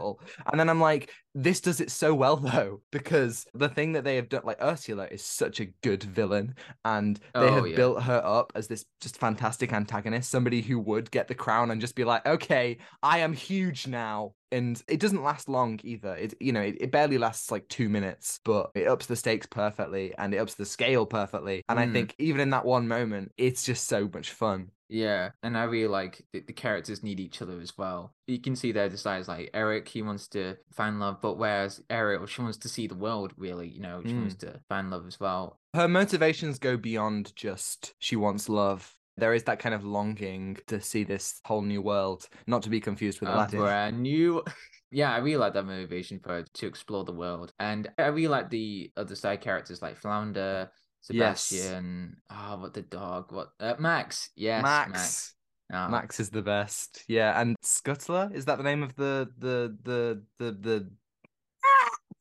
and 0.52 0.60
then 0.60 0.70
I'm 0.70 0.80
like, 0.80 1.12
this 1.34 1.62
does 1.62 1.82
it 1.82 1.92
so 1.92 2.14
well 2.16 2.36
though 2.38 2.82
because 2.92 3.46
the 3.54 3.70
thing 3.70 3.94
that 3.94 4.04
they 4.04 4.16
have 4.16 4.30
done, 4.30 4.42
like 4.46 4.62
Ursula, 4.62 5.08
is 5.10 5.24
such 5.24 5.60
a 5.60 5.66
good 5.84 6.04
villain, 6.04 6.56
and 6.86 7.20
they 7.38 7.52
Oh, 7.52 7.56
have 7.56 7.64
yeah. 7.66 7.76
built 7.76 8.04
her 8.04 8.22
up 8.24 8.52
as 8.56 8.68
this 8.68 8.86
just 9.02 9.18
fantastic 9.18 9.74
antagonist, 9.74 10.30
somebody 10.30 10.62
who 10.62 10.80
would 10.80 11.12
get 11.12 11.28
the 11.28 11.36
crown 11.36 11.72
and 11.72 11.82
just 11.82 11.96
be 11.96 12.04
like, 12.04 12.26
okay, 12.26 12.78
I 13.04 13.20
am 13.20 13.34
huge 13.34 13.88
now. 13.88 14.34
And 14.52 14.82
it 14.88 15.00
doesn't 15.02 15.24
last 15.24 15.50
long 15.50 15.80
either. 15.84 16.16
It 16.16 16.34
you 16.40 16.54
know 16.54 16.62
it, 16.62 16.78
it 16.80 16.92
barely 16.92 17.18
lasts 17.18 17.52
like 17.52 17.68
two 17.68 17.90
minutes, 17.90 18.40
but 18.46 18.72
it 18.76 18.88
ups 18.88 19.06
the 19.06 19.16
stakes 19.16 19.46
perfectly 19.46 20.14
and 20.18 20.34
it 20.34 20.38
ups 20.38 20.56
the 20.56 20.66
scale 20.66 21.06
perfectly. 21.06 21.64
And 21.68 21.80
I 21.80 21.86
Mm. 21.86 21.92
think 21.92 22.16
even 22.18 22.42
in 22.42 22.52
that 22.52 22.66
one 22.66 22.88
moment, 22.88 23.34
it's 23.38 23.64
just 23.66 23.88
so 23.88 24.10
much 24.14 24.32
fun. 24.32 24.72
Yeah, 24.90 25.32
and 25.44 25.58
I 25.58 25.64
really 25.64 25.88
like 25.88 26.22
the, 26.32 26.42
the 26.42 26.54
characters 26.54 27.04
need 27.04 27.20
each 27.20 27.42
other 27.42 27.60
as 27.60 27.78
well. 27.78 28.14
You 28.28 28.40
can 28.40 28.56
see 28.56 28.72
their 28.72 28.90
desires. 28.90 29.28
Like 29.28 29.50
Eric, 29.54 29.88
he 29.88 30.02
wants 30.02 30.28
to 30.30 30.56
find 30.72 31.00
love, 31.00 31.22
but 31.22 31.38
whereas 31.38 31.82
Ariel, 31.90 32.26
she 32.26 32.42
wants 32.42 32.58
to 32.60 32.70
see 32.70 32.88
the 32.88 32.96
world. 32.96 33.34
Really, 33.38 33.68
you 33.68 33.82
know, 33.82 34.02
she 34.06 34.14
wants 34.14 34.36
mm. 34.36 34.40
to 34.40 34.60
find 34.70 34.90
love 34.90 35.06
as 35.08 35.20
well. 35.20 35.60
her 35.74 35.88
motivations 35.88 36.60
go 36.60 36.78
beyond 36.78 37.36
just 37.36 37.94
she 38.00 38.16
wants 38.16 38.50
love. 38.50 38.94
There 39.18 39.34
is 39.34 39.44
that 39.46 39.60
kind 39.60 39.74
of 39.74 39.84
longing 39.84 40.58
to 40.68 40.80
see 40.80 41.04
this 41.04 41.42
whole 41.44 41.64
new 41.64 41.82
world, 41.82 42.28
not 42.46 42.62
to 42.64 42.70
be 42.70 42.80
confused 42.80 43.20
with 43.20 43.30
A 43.30 43.34
Aladdin. 43.34 43.60
brand 43.60 44.02
new. 44.02 44.44
Yeah, 44.90 45.14
I 45.14 45.18
really 45.18 45.36
like 45.36 45.54
that 45.56 45.66
motivation 45.66 46.18
for 46.20 46.30
her 46.30 46.46
to 46.54 46.66
explore 46.66 47.04
the 47.04 47.12
world, 47.12 47.52
and 47.60 47.90
I 47.98 48.06
really 48.06 48.30
like 48.30 48.50
the 48.50 48.90
other 48.96 49.16
side 49.16 49.42
characters 49.42 49.82
like 49.82 49.98
Flounder, 49.98 50.72
Yes. 51.10 51.44
Sebastian. 51.44 52.18
Ah, 52.30 52.58
what 52.60 52.74
the 52.74 52.82
dog? 52.82 53.32
What 53.32 53.50
uh, 53.60 53.76
Max? 53.80 54.30
Yes, 54.36 54.64
Max. 54.64 54.92
Max. 54.92 55.34
Ah, 55.72 55.88
Max 55.90 56.20
is 56.20 56.30
the 56.30 56.42
best. 56.42 57.04
Yeah, 57.08 57.40
and 57.40 57.56
Scuttler 57.64 58.34
is 58.34 58.46
that 58.46 58.58
the 58.58 58.64
name 58.64 58.84
of 58.84 58.96
the 58.96 59.30
the 59.38 59.76
the 59.84 60.24
the 60.40 60.52
the 60.52 60.90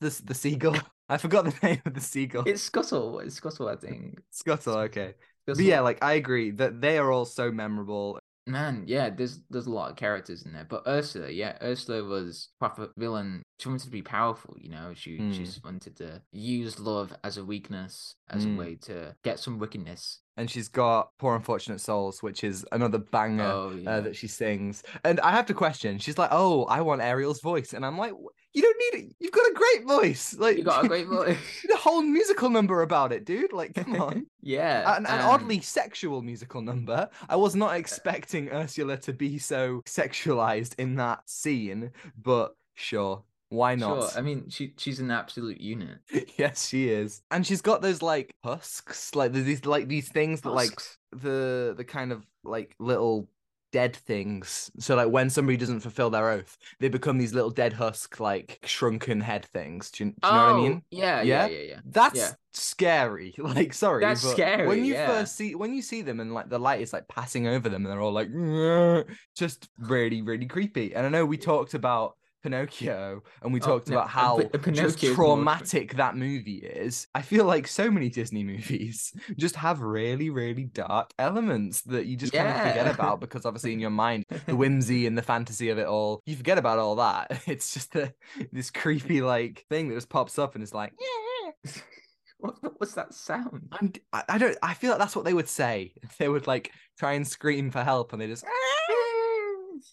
the, 0.01 0.23
the 0.25 0.35
seagull? 0.35 0.77
I 1.09 1.19
forgot 1.19 1.45
the 1.45 1.55
name 1.63 1.83
of 1.87 1.95
the 1.95 2.01
seagull. 2.01 2.45
It's 2.47 2.63
Scuttle. 2.63 3.21
It's 3.21 3.37
Scuttle, 3.37 3.69
I 3.69 3.77
think. 3.77 4.21
Scuttle. 4.31 4.79
Okay, 4.79 5.15
but 5.47 5.59
yeah, 5.59 5.81
like 5.81 6.03
I 6.03 6.15
agree 6.15 6.51
that 6.53 6.81
they 6.81 6.99
are 6.99 7.11
all 7.13 7.25
so 7.25 7.53
memorable. 7.53 8.19
Man, 8.49 8.85
yeah, 8.87 9.11
there's 9.11 9.41
there's 9.51 9.67
a 9.67 9.73
lot 9.73 9.91
of 9.91 9.97
characters 9.97 10.45
in 10.45 10.53
there, 10.53 10.65
but 10.69 10.85
Ursula, 10.87 11.29
yeah, 11.31 11.59
Ursula 11.61 12.05
was 12.05 12.51
proper 12.61 12.93
villain. 12.97 13.43
She 13.59 13.69
wanted 13.69 13.85
to 13.87 13.91
be 13.91 14.03
powerful, 14.03 14.55
you 14.57 14.69
know. 14.71 14.95
She 14.95 15.19
Mm. 15.19 15.33
she 15.33 15.45
just 15.45 15.65
wanted 15.65 15.97
to 15.97 16.23
use 16.31 16.79
love 16.79 17.13
as 17.25 17.39
a 17.39 17.45
weakness, 17.45 18.15
as 18.31 18.47
Mm. 18.47 18.55
a 18.55 18.59
way 18.59 18.75
to 18.83 19.17
get 19.25 19.41
some 19.41 19.59
wickedness. 19.59 20.21
And 20.37 20.49
she's 20.49 20.69
got 20.69 21.09
Poor 21.19 21.35
Unfortunate 21.35 21.81
Souls, 21.81 22.23
which 22.23 22.45
is 22.45 22.65
another 22.71 22.99
banger 22.99 23.43
Oh 23.43 23.71
yeah, 23.71 23.91
uh, 23.97 24.01
that 24.03 24.15
she 24.15 24.29
sings. 24.29 24.85
And 25.03 25.19
I 25.21 25.33
have 25.33 25.47
to 25.47 25.55
question. 25.55 25.99
She's 25.99 26.19
like, 26.19 26.31
"Oh, 26.31 26.67
I 26.67 26.83
want 26.83 27.01
Ariel's 27.03 27.41
voice," 27.41 27.73
and 27.73 27.85
I'm 27.85 27.99
like, 27.99 28.13
"Wh- 28.13 28.46
"You 28.57 28.63
don't 28.63 28.79
need 28.95 29.05
it. 29.05 29.17
You've 29.21 29.33
got 29.33 29.51
a 29.51 29.55
great 29.55 29.87
voice. 29.87 30.35
Like 30.39 30.57
you 30.57 30.65
got 30.65 30.87
a 30.87 30.89
great 30.93 31.07
voice. 31.07 31.37
a 31.71 31.77
whole 31.77 32.01
musical 32.01 32.49
number 32.49 32.81
about 32.81 33.13
it, 33.13 33.27
dude. 33.27 33.53
Like, 33.53 33.75
come 33.75 34.01
on." 34.01 34.27
yeah, 34.41 34.97
an, 34.97 35.05
an 35.05 35.13
and- 35.13 35.23
oddly 35.23 35.61
sexual 35.61 36.23
musical 36.23 36.63
number. 36.63 37.11
I 37.29 37.37
was 37.37 37.55
not 37.55 37.73
uh, 37.73 37.75
expecting 37.75 38.49
Ursula 38.49 38.97
to 38.99 39.13
be 39.13 39.39
so 39.39 39.83
sexualized 39.87 40.75
in 40.79 40.97
that 40.97 41.29
scene, 41.29 41.91
but 42.23 42.57
sure, 42.75 43.23
why 43.51 43.75
not? 43.75 44.11
Sure, 44.13 44.19
I 44.19 44.23
mean, 44.23 44.49
she 44.49 44.73
she's 44.79 45.01
an 45.01 45.11
absolute 45.11 45.61
unit. 45.61 45.99
yes, 46.39 46.67
she 46.67 46.89
is, 46.89 47.21
and 47.31 47.47
she's 47.47 47.61
got 47.61 47.83
those 47.83 48.01
like 48.01 48.35
husks, 48.43 49.15
like 49.15 49.33
there's 49.33 49.45
these 49.45 49.67
like 49.67 49.87
these 49.87 50.09
things 50.09 50.41
that 50.41 50.51
like 50.51 50.81
the 51.13 51.75
the 51.77 51.85
kind 51.85 52.11
of 52.11 52.25
like 52.43 52.75
little 52.79 53.29
dead 53.77 53.95
things. 53.95 54.71
So 54.79 54.97
like 54.97 55.09
when 55.11 55.29
somebody 55.29 55.59
doesn't 55.59 55.81
fulfill 55.81 56.09
their 56.09 56.31
oath, 56.31 56.57
they 56.81 56.89
become 56.89 57.19
these 57.19 57.35
little 57.35 57.51
dead 57.51 57.75
husk 57.75 58.19
like 58.21 58.59
shrunken 58.65 59.21
head 59.21 59.45
things. 59.45 59.91
Do 59.91 60.05
you, 60.05 60.11
do 60.13 60.17
you 60.29 60.35
know 60.35 60.41
what 60.41 60.49
I 60.49 60.53
oh, 60.53 60.57
mean? 60.57 60.73
Oh, 60.83 60.87
Yeah, 60.91 61.23
Yeah? 61.23 61.47
yeah, 61.47 61.59
yeah, 61.59 61.69
yeah. 61.73 61.81
That's 61.85 62.19
Yeah. 62.19 62.33
scary. 62.53 63.35
Like, 63.39 63.75
sorry, 63.75 64.01
That's 64.05 64.23
but 64.23 64.33
scary, 64.33 64.67
When 64.67 64.85
you 64.85 64.95
yeah. 64.95 65.07
first 65.09 65.37
see 65.37 65.55
when 65.55 65.75
you 65.75 65.83
see 65.83 66.03
them 66.03 66.21
and 66.21 66.33
like 66.33 66.49
the 66.49 66.59
light 66.59 66.81
is 66.81 66.93
like 66.93 67.07
passing 67.09 67.47
over 67.47 67.69
them 67.69 67.85
and 67.85 67.93
they're 67.93 68.01
all 68.01 68.13
like 68.13 68.29
just 69.37 69.69
really, 69.79 70.23
really 70.23 70.47
creepy. 70.47 70.95
And 70.95 71.05
I 71.07 71.09
know 71.11 71.27
we 71.27 71.37
talked 71.39 71.75
about 71.75 72.17
Pinocchio 72.47 73.25
and 73.43 73.53
we 73.53 73.61
Oh, 73.61 73.67
talked 73.67 73.89
no, 73.89 73.97
about 73.97 74.09
how 74.09 74.41
just 74.71 75.01
traumatic 75.03 75.95
that 75.95 76.17
movie 76.17 76.59
is. 76.59 77.09
I 77.13 77.23
feel 77.23 77.45
like 77.45 77.67
so 77.67 77.91
many 77.91 78.09
Disney 78.09 78.45
movies 78.45 79.13
just 79.37 79.57
have 79.57 79.81
really, 79.81 80.31
really 80.31 80.63
dark 80.63 81.13
elements 81.19 81.83
that 81.83 82.07
you 82.07 82.17
just 82.17 82.33
kind 82.33 82.49
of 82.49 82.55
forget 82.55 82.95
about 82.95 83.19
because 83.19 83.45
obviously 83.45 83.73
in 83.73 83.81
your 83.81 83.91
mind, 83.91 84.27
the 84.47 84.55
whimsy 84.57 85.09
and 85.09 85.19
the 85.19 85.23
fantasy 85.23 85.71
of 85.71 85.79
it 85.79 85.89
all, 85.89 86.23
you 86.25 86.37
forget 86.37 86.57
about 86.57 86.79
all 86.79 86.95
that. 86.97 87.43
It's 87.57 87.73
just 87.73 87.93
the, 87.93 88.13
this 88.53 88.71
creepy 88.71 89.23
like 89.23 89.65
thing 89.69 89.89
that 89.89 89.95
just 89.97 90.09
pops 90.09 90.39
up 90.39 90.55
and 90.55 90.63
it's 90.63 90.75
like, 90.75 90.93
yeah. 91.01 91.73
what, 92.39 92.63
what 92.63 92.79
was 92.79 92.95
that 92.95 93.13
sound? 93.13 93.69
I'm, 93.73 93.93
I, 94.13 94.23
I 94.29 94.39
don't. 94.39 94.57
I 94.63 94.75
feel 94.75 94.91
like 94.91 94.99
that's 95.01 95.17
what 95.17 95.25
they 95.25 95.35
would 95.35 95.49
say. 95.49 95.95
They 96.19 96.29
would 96.29 96.47
like 96.47 96.71
try 96.99 97.15
and 97.15 97.27
scream 97.27 97.71
for 97.71 97.83
help, 97.83 98.13
and 98.13 98.21
they 98.23 98.27
just. 98.27 98.45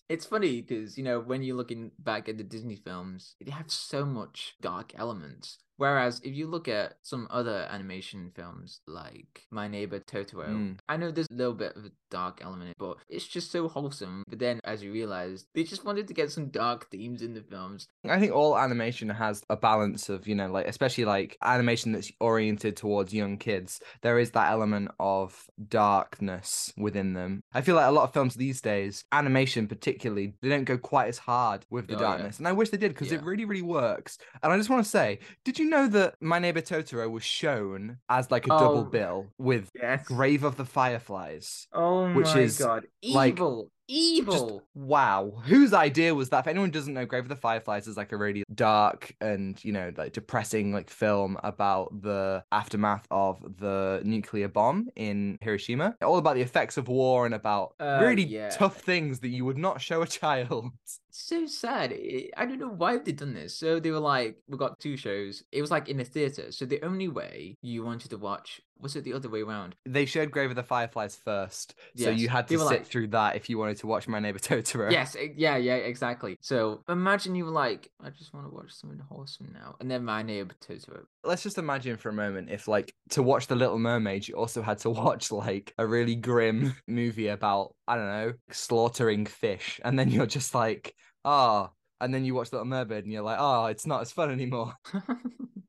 It's 0.09 0.25
funny 0.25 0.61
because 0.61 0.97
you 0.97 1.03
know 1.03 1.19
when 1.19 1.43
you're 1.43 1.55
looking 1.55 1.91
back 1.99 2.29
at 2.29 2.37
the 2.37 2.43
Disney 2.43 2.75
films, 2.75 3.35
they 3.43 3.51
have 3.51 3.71
so 3.71 4.05
much 4.05 4.55
dark 4.61 4.93
elements. 4.95 5.59
Whereas 5.83 6.21
if 6.23 6.33
you 6.33 6.47
look 6.47 6.69
at 6.69 6.93
some 7.01 7.27
other 7.29 7.67
animation 7.69 8.31
films 8.33 8.79
like 8.87 9.45
My 9.51 9.67
Neighbor 9.67 9.99
Totoro, 9.99 10.47
Mm. 10.47 10.77
I 10.87 10.95
know 10.95 11.11
there's 11.11 11.27
a 11.29 11.33
little 11.33 11.53
bit 11.53 11.75
of 11.75 11.83
a 11.83 11.91
dark 12.09 12.39
element, 12.41 12.63
in 12.63 12.69
it, 12.69 12.75
but 12.77 12.97
it's 13.09 13.27
just 13.27 13.51
so 13.51 13.67
wholesome. 13.67 14.23
But 14.29 14.39
then, 14.39 14.59
as 14.63 14.81
you 14.83 14.93
realize, 14.93 15.45
they 15.55 15.63
just 15.63 15.83
wanted 15.83 16.07
to 16.07 16.13
get 16.13 16.31
some 16.31 16.47
dark 16.49 16.89
themes 16.89 17.21
in 17.21 17.33
the 17.33 17.41
films. 17.41 17.87
I 18.07 18.17
think 18.19 18.31
all 18.31 18.57
animation 18.57 19.09
has 19.09 19.43
a 19.49 19.57
balance 19.57 20.07
of 20.07 20.25
you 20.27 20.35
know 20.35 20.49
like 20.49 20.67
especially 20.67 21.03
like 21.03 21.35
animation 21.43 21.91
that's 21.91 22.11
oriented 22.21 22.77
towards 22.77 23.13
young 23.13 23.37
kids. 23.37 23.81
There 24.03 24.19
is 24.19 24.31
that 24.31 24.51
element 24.51 24.91
of 24.99 25.47
darkness 25.67 26.71
within 26.77 27.13
them. 27.13 27.41
I 27.53 27.61
feel 27.61 27.75
like 27.75 27.87
a 27.87 27.91
lot 27.91 28.03
of 28.05 28.13
films 28.13 28.35
these 28.35 28.61
days, 28.61 29.03
animation 29.11 29.67
particularly, 29.67 30.33
they 30.41 30.49
don't 30.49 30.63
go 30.63 30.77
quite 30.77 31.07
as 31.09 31.17
hard 31.17 31.65
with 31.69 31.87
the 31.87 31.95
Oh, 31.95 31.99
yeah. 31.99 32.07
darkness, 32.07 32.37
and 32.37 32.47
I 32.47 32.53
wish 32.53 32.69
they 32.69 32.77
did 32.77 32.93
because 32.93 33.11
it 33.11 33.21
really 33.23 33.45
really 33.45 33.61
works. 33.61 34.17
And 34.41 34.53
I 34.53 34.57
just 34.57 34.69
want 34.69 34.83
to 34.83 34.89
say, 34.89 35.19
did 35.43 35.59
you 35.59 35.69
know 35.73 35.87
that 35.87 36.15
My 36.21 36.39
Neighbor 36.39 36.61
Totoro 36.61 37.09
was 37.09 37.23
shown 37.23 37.97
as 38.09 38.31
like 38.31 38.45
a 38.45 38.49
double 38.49 38.79
Oh. 38.79 38.83
bill 38.83 39.27
with 39.37 39.69
Yes. 39.75 40.05
Grave 40.05 40.43
of 40.43 40.55
the 40.57 40.65
Fireflies? 40.65 41.67
Oh 41.73 42.11
which 42.13 42.27
my 42.33 42.39
is, 42.39 42.57
god. 42.59 42.85
like, 43.03 43.33
Evil. 43.33 43.63
Just 43.63 43.71
Evil. 43.89 44.63
wow. 44.75 45.41
Whose 45.43 45.73
idea 45.73 46.15
was 46.15 46.29
that? 46.29 46.39
If 46.39 46.47
anyone 46.47 46.71
doesn't 46.71 46.93
know, 46.93 47.05
Grave 47.05 47.23
of 47.25 47.29
the 47.29 47.35
Fireflies 47.35 47.85
is 47.85 47.97
like 47.97 48.13
a 48.13 48.17
really 48.17 48.43
dark 48.55 49.13
and, 49.19 49.61
you 49.65 49.73
know, 49.73 49.91
like 49.97 50.13
depressing 50.13 50.71
like 50.71 50.89
film 50.89 51.37
about 51.43 52.01
the 52.01 52.45
aftermath 52.51 53.05
of 53.11 53.41
the 53.59 54.01
nuclear 54.05 54.47
bomb 54.47 54.87
in 54.95 55.37
Hiroshima. 55.41 55.95
All 56.01 56.17
about 56.17 56.35
the 56.35 56.41
effects 56.41 56.77
of 56.77 56.87
war 56.87 57.25
and 57.25 57.35
about 57.35 57.73
Uh, 57.79 57.99
really 58.01 58.23
yeah. 58.23 58.49
tough 58.51 58.79
things 58.79 59.19
that 59.19 59.29
you 59.29 59.43
would 59.43 59.57
not 59.57 59.81
show 59.81 60.01
a 60.01 60.07
child. 60.21 60.71
So 61.15 61.45
sad. 61.45 61.93
Eh, 61.93 62.29
I 62.35 62.45
don't 62.45 62.59
know 62.59 62.69
why 62.69 62.97
they've 62.97 63.15
done 63.15 63.33
this. 63.35 63.55
So 63.55 63.79
they 63.79 63.91
were 63.91 63.99
like, 63.99 64.37
we 64.47 64.57
got 64.57 64.79
two 64.79 64.97
shows. 64.97 65.43
It 65.51 65.61
was 65.61 65.69
like 65.71 65.87
in 65.87 65.99
a 65.99 66.05
theater. 66.05 66.51
So 66.51 66.65
the 66.65 66.81
only 66.81 67.07
way 67.07 67.57
you 67.61 67.83
wanted 67.85 68.09
to 68.11 68.17
watch 68.17 68.61
was 68.83 68.95
it 68.95 69.03
the 69.03 69.13
other 69.13 69.29
way 69.29 69.41
around? 69.41 69.75
They 69.85 70.05
showed 70.05 70.29
Grave 70.29 70.51
of 70.51 70.55
the 70.55 70.61
Fireflies 70.63 71.15
first. 71.15 71.73
So 71.95 72.09
you 72.11 72.29
had 72.29 72.47
to 72.49 72.57
sit 72.59 72.65
like- 72.65 72.85
through 72.85 73.07
that 73.07 73.35
if 73.35 73.49
you 73.49 73.57
wanted 73.57 73.77
to 73.77 73.87
watch 73.87 74.07
My 74.07 74.19
Neighbor 74.19 74.39
Totoro. 74.49 74.91
Yes, 74.91 75.15
yeah, 75.35 75.57
yeah, 75.57 75.75
exactly. 75.75 76.37
So 76.41 76.83
imagine 76.87 77.33
you 77.33 77.45
were 77.45 77.51
like, 77.51 77.89
I 78.03 78.09
just 78.11 78.33
want 78.33 78.45
to 78.47 78.53
watch 78.53 78.71
something 78.71 78.99
wholesome 79.09 79.51
now, 79.53 79.75
and 79.79 79.89
then 79.89 80.03
my 80.05 80.21
neighbor 80.21 80.53
Totoro. 80.61 81.05
let's 81.23 81.41
just 81.43 81.57
imagine 81.57 81.97
for 81.97 82.09
a 82.09 82.13
moment 82.13 82.49
if 82.51 82.67
like 82.67 82.93
to 83.09 83.23
watch 83.23 83.47
the 83.47 83.55
little 83.55 83.79
mermaid 83.79 84.27
you 84.27 84.35
also 84.35 84.61
had 84.61 84.77
to 84.79 84.89
watch 85.03 85.31
like 85.31 85.73
a 85.77 85.87
really 85.87 86.15
grim 86.15 86.75
movie 86.87 87.29
about 87.29 87.73
i 87.87 87.95
don't 87.95 88.07
know 88.07 88.33
slaughtering 88.51 89.25
fish 89.25 89.79
and 89.85 89.97
then 89.97 90.09
you're 90.09 90.25
just 90.25 90.53
like 90.53 90.93
ah 91.25 91.69
and 92.03 92.13
then 92.13 92.25
you 92.25 92.35
watch 92.35 92.51
little 92.51 92.65
mermaid 92.65 93.03
and 93.03 93.13
you're 93.13 93.23
like 93.23 93.37
oh 93.39 93.65
it's 93.65 93.87
not 93.87 94.01
as 94.01 94.11
fun 94.11 94.31
anymore 94.31 94.73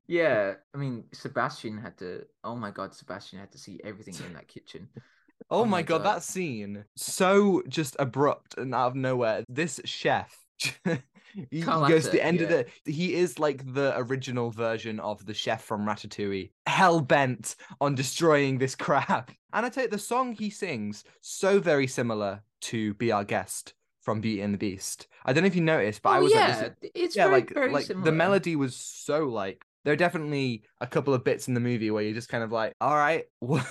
yeah, 0.07 0.53
I 0.73 0.77
mean 0.77 1.05
Sebastian 1.13 1.77
had 1.77 1.97
to. 1.99 2.25
Oh 2.43 2.55
my 2.55 2.71
god, 2.71 2.93
Sebastian 2.93 3.39
had 3.39 3.51
to 3.51 3.57
see 3.57 3.79
everything 3.83 4.15
in 4.25 4.33
that 4.33 4.47
kitchen. 4.47 4.87
oh, 5.49 5.61
Oh 5.61 5.65
my 5.65 5.81
god, 5.81 6.03
God. 6.03 6.15
that 6.15 6.23
scene 6.23 6.85
so 6.95 7.63
just 7.67 7.95
abrupt 7.99 8.57
and 8.57 8.73
out 8.73 8.87
of 8.87 8.95
nowhere 8.95 9.43
this 9.49 9.81
chef 9.85 10.37
he, 11.51 11.61
Carl 11.61 11.87
goes 11.87 12.05
to 12.05 12.11
the 12.11 12.23
end 12.23 12.39
of 12.41 12.49
yeah. 12.49 12.63
the 12.85 12.91
he 12.91 13.13
is 13.13 13.37
like 13.39 13.73
the 13.73 13.93
original 13.97 14.49
version 14.51 14.99
of 15.01 15.25
the 15.25 15.33
chef 15.33 15.63
from 15.63 15.85
ratatouille 15.85 16.51
hell-bent 16.65 17.57
on 17.81 17.93
destroying 17.93 18.57
this 18.57 18.73
crab 18.73 19.29
and 19.51 19.65
i 19.65 19.69
tell 19.69 19.83
you 19.83 19.89
the 19.89 19.99
song 19.99 20.31
he 20.31 20.49
sings 20.49 21.03
so 21.19 21.59
very 21.59 21.87
similar 21.87 22.41
to 22.61 22.93
be 22.93 23.11
our 23.11 23.25
guest 23.25 23.73
from 24.05 24.21
beauty 24.21 24.41
and 24.41 24.53
the 24.53 24.57
beast. 24.57 25.07
I 25.25 25.33
don't 25.33 25.43
know 25.43 25.47
if 25.47 25.55
you 25.55 25.61
noticed 25.63 26.03
but 26.03 26.11
i 26.11 26.19
oh 26.19 26.23
was 26.23 26.33
like 26.33 26.47
yeah, 26.81 26.89
it's 26.93 27.15
yeah 27.15 27.23
very, 27.23 27.41
like 27.41 27.53
very 27.53 27.71
like 27.71 27.85
similar. 27.87 28.05
the 28.05 28.11
melody 28.11 28.55
was 28.55 28.75
so 28.75 29.25
like 29.25 29.65
there 29.83 29.93
are 29.93 29.97
definitely 29.97 30.63
a 30.79 30.87
couple 30.87 31.13
of 31.13 31.23
bits 31.23 31.47
in 31.47 31.55
the 31.55 31.59
movie 31.59 31.91
where 31.91 32.03
you're 32.03 32.13
just 32.13 32.29
kind 32.29 32.43
of 32.43 32.51
like 32.51 32.73
all 32.79 32.95
right 32.95 33.25
wh- 33.45 33.65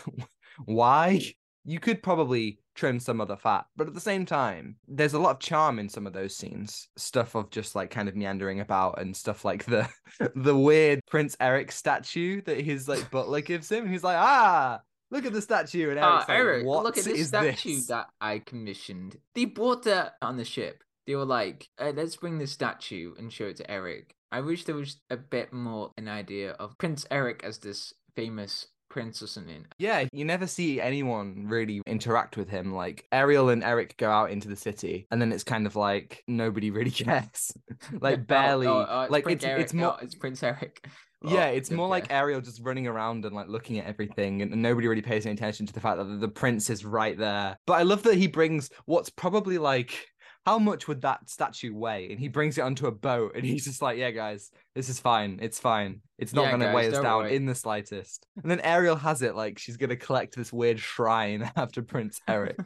why? 0.66 1.22
You 1.64 1.80
could 1.80 2.02
probably 2.02 2.58
trim 2.74 2.98
some 2.98 3.20
of 3.20 3.28
the 3.28 3.36
fat 3.36 3.66
but 3.76 3.86
at 3.86 3.94
the 3.94 4.00
same 4.00 4.26
time 4.26 4.76
there's 4.88 5.14
a 5.14 5.18
lot 5.18 5.30
of 5.30 5.38
charm 5.38 5.78
in 5.78 5.88
some 5.88 6.06
of 6.06 6.12
those 6.12 6.36
scenes. 6.36 6.88
Stuff 6.96 7.36
of 7.36 7.50
just 7.50 7.76
like 7.76 7.90
kind 7.90 8.08
of 8.08 8.16
meandering 8.16 8.60
about 8.60 9.00
and 9.00 9.16
stuff 9.16 9.44
like 9.44 9.64
the 9.64 9.88
the 10.34 10.56
weird 10.56 11.00
prince 11.06 11.36
eric 11.40 11.70
statue 11.70 12.42
that 12.42 12.60
his 12.60 12.88
like 12.88 13.08
butler 13.10 13.40
gives 13.40 13.70
him 13.70 13.88
he's 13.88 14.04
like 14.04 14.18
ah 14.18 14.80
look 15.10 15.26
at 15.26 15.32
the 15.32 15.42
statue 15.42 15.90
and 15.90 15.98
eric's 15.98 16.28
like, 16.28 16.38
Eric, 16.38 16.66
what 16.66 16.84
look 16.84 16.98
at 16.98 17.04
this 17.04 17.20
is 17.20 17.28
statue 17.28 17.76
this? 17.76 17.86
that 17.86 18.08
I 18.20 18.38
commissioned. 18.38 19.18
They 19.34 19.44
bought 19.44 19.84
that 19.84 20.14
on 20.22 20.36
the 20.36 20.44
ship. 20.44 20.82
They 21.06 21.14
were 21.14 21.24
like, 21.24 21.68
uh, 21.78 21.92
let's 21.94 22.16
bring 22.16 22.38
this 22.38 22.52
statue 22.52 23.14
and 23.18 23.32
show 23.32 23.46
it 23.46 23.56
to 23.56 23.70
Eric. 23.70 24.14
I 24.32 24.40
wish 24.40 24.64
there 24.64 24.74
was 24.74 24.96
a 25.10 25.16
bit 25.16 25.52
more 25.52 25.92
an 25.96 26.08
idea 26.08 26.52
of 26.52 26.78
Prince 26.78 27.06
Eric 27.10 27.42
as 27.44 27.58
this 27.58 27.92
famous 28.16 28.66
prince 28.94 29.20
or 29.20 29.26
something. 29.26 29.66
Yeah, 29.76 30.06
you 30.12 30.24
never 30.24 30.46
see 30.46 30.80
anyone 30.80 31.46
really 31.48 31.82
interact 31.86 32.36
with 32.36 32.48
him. 32.48 32.72
Like 32.72 33.06
Ariel 33.12 33.48
and 33.50 33.62
Eric 33.64 33.96
go 33.98 34.08
out 34.08 34.30
into 34.30 34.46
the 34.48 34.56
city, 34.56 35.06
and 35.10 35.20
then 35.20 35.32
it's 35.32 35.44
kind 35.44 35.66
of 35.66 35.74
like 35.76 36.22
nobody 36.28 36.70
really 36.70 36.90
cares. 37.04 37.52
like 38.00 38.20
Oh, 38.20 38.22
barely. 38.22 38.66
oh, 38.68 38.86
oh, 38.88 39.06
like 39.10 39.24
Prince 39.24 39.42
it's 39.42 39.44
Eric. 39.44 39.62
it's 39.62 39.74
more. 39.74 39.94
Oh, 39.94 39.98
it's 40.00 40.14
Prince 40.14 40.42
Eric. 40.42 40.86
yeah, 41.26 41.46
Oh, 41.46 41.56
it's 41.56 41.70
more 41.72 41.88
like. 41.88 42.10
Ariel 42.12 42.40
just 42.40 42.62
running 42.62 42.86
around 42.86 43.24
and 43.24 43.34
like 43.34 43.48
looking 43.48 43.78
at 43.80 43.86
everything, 43.86 44.40
and, 44.42 44.52
and 44.52 44.62
nobody 44.62 44.86
really 44.86 45.02
pays 45.02 45.26
any 45.26 45.34
attention 45.34 45.66
to 45.66 45.72
the 45.72 45.80
fact 45.80 45.98
that 45.98 46.04
the, 46.04 46.16
the 46.16 46.28
prince 46.28 46.70
is 46.70 46.84
right 46.84 47.18
there. 47.18 47.56
But 47.66 47.74
I 47.74 47.82
love 47.82 48.04
that 48.04 48.14
he 48.14 48.28
brings 48.28 48.70
what's 48.86 49.10
probably 49.10 49.58
like. 49.58 50.06
How 50.46 50.58
much 50.58 50.86
would 50.88 51.00
that 51.00 51.30
statue 51.30 51.74
weigh? 51.74 52.10
And 52.10 52.20
he 52.20 52.28
brings 52.28 52.58
it 52.58 52.60
onto 52.60 52.86
a 52.86 52.92
boat, 52.92 53.32
and 53.34 53.46
he's 53.46 53.64
just 53.64 53.80
like, 53.80 53.96
"Yeah, 53.96 54.10
guys, 54.10 54.50
this 54.74 54.88
is 54.88 54.98
fine. 54.98 55.38
It's 55.42 55.60
fine. 55.60 56.00
It's 56.16 56.32
not 56.32 56.42
Yeah, 56.44 56.50
going 56.50 56.60
to 56.60 56.72
weigh 56.72 56.88
us 56.88 57.00
down 57.00 57.24
worry." 57.24 57.34
in 57.36 57.44
the 57.46 57.54
slightest." 57.54 58.26
And 58.40 58.48
then 58.50 58.60
Ariel 58.60 58.94
has 58.96 59.22
it 59.22 59.34
like 59.34 59.58
she's 59.58 59.76
going 59.76 59.90
to 59.90 59.96
collect 59.96 60.36
this 60.36 60.52
weird 60.52 60.78
shrine 60.78 61.50
after 61.56 61.82
Prince 61.82 62.20
Eric. 62.28 62.56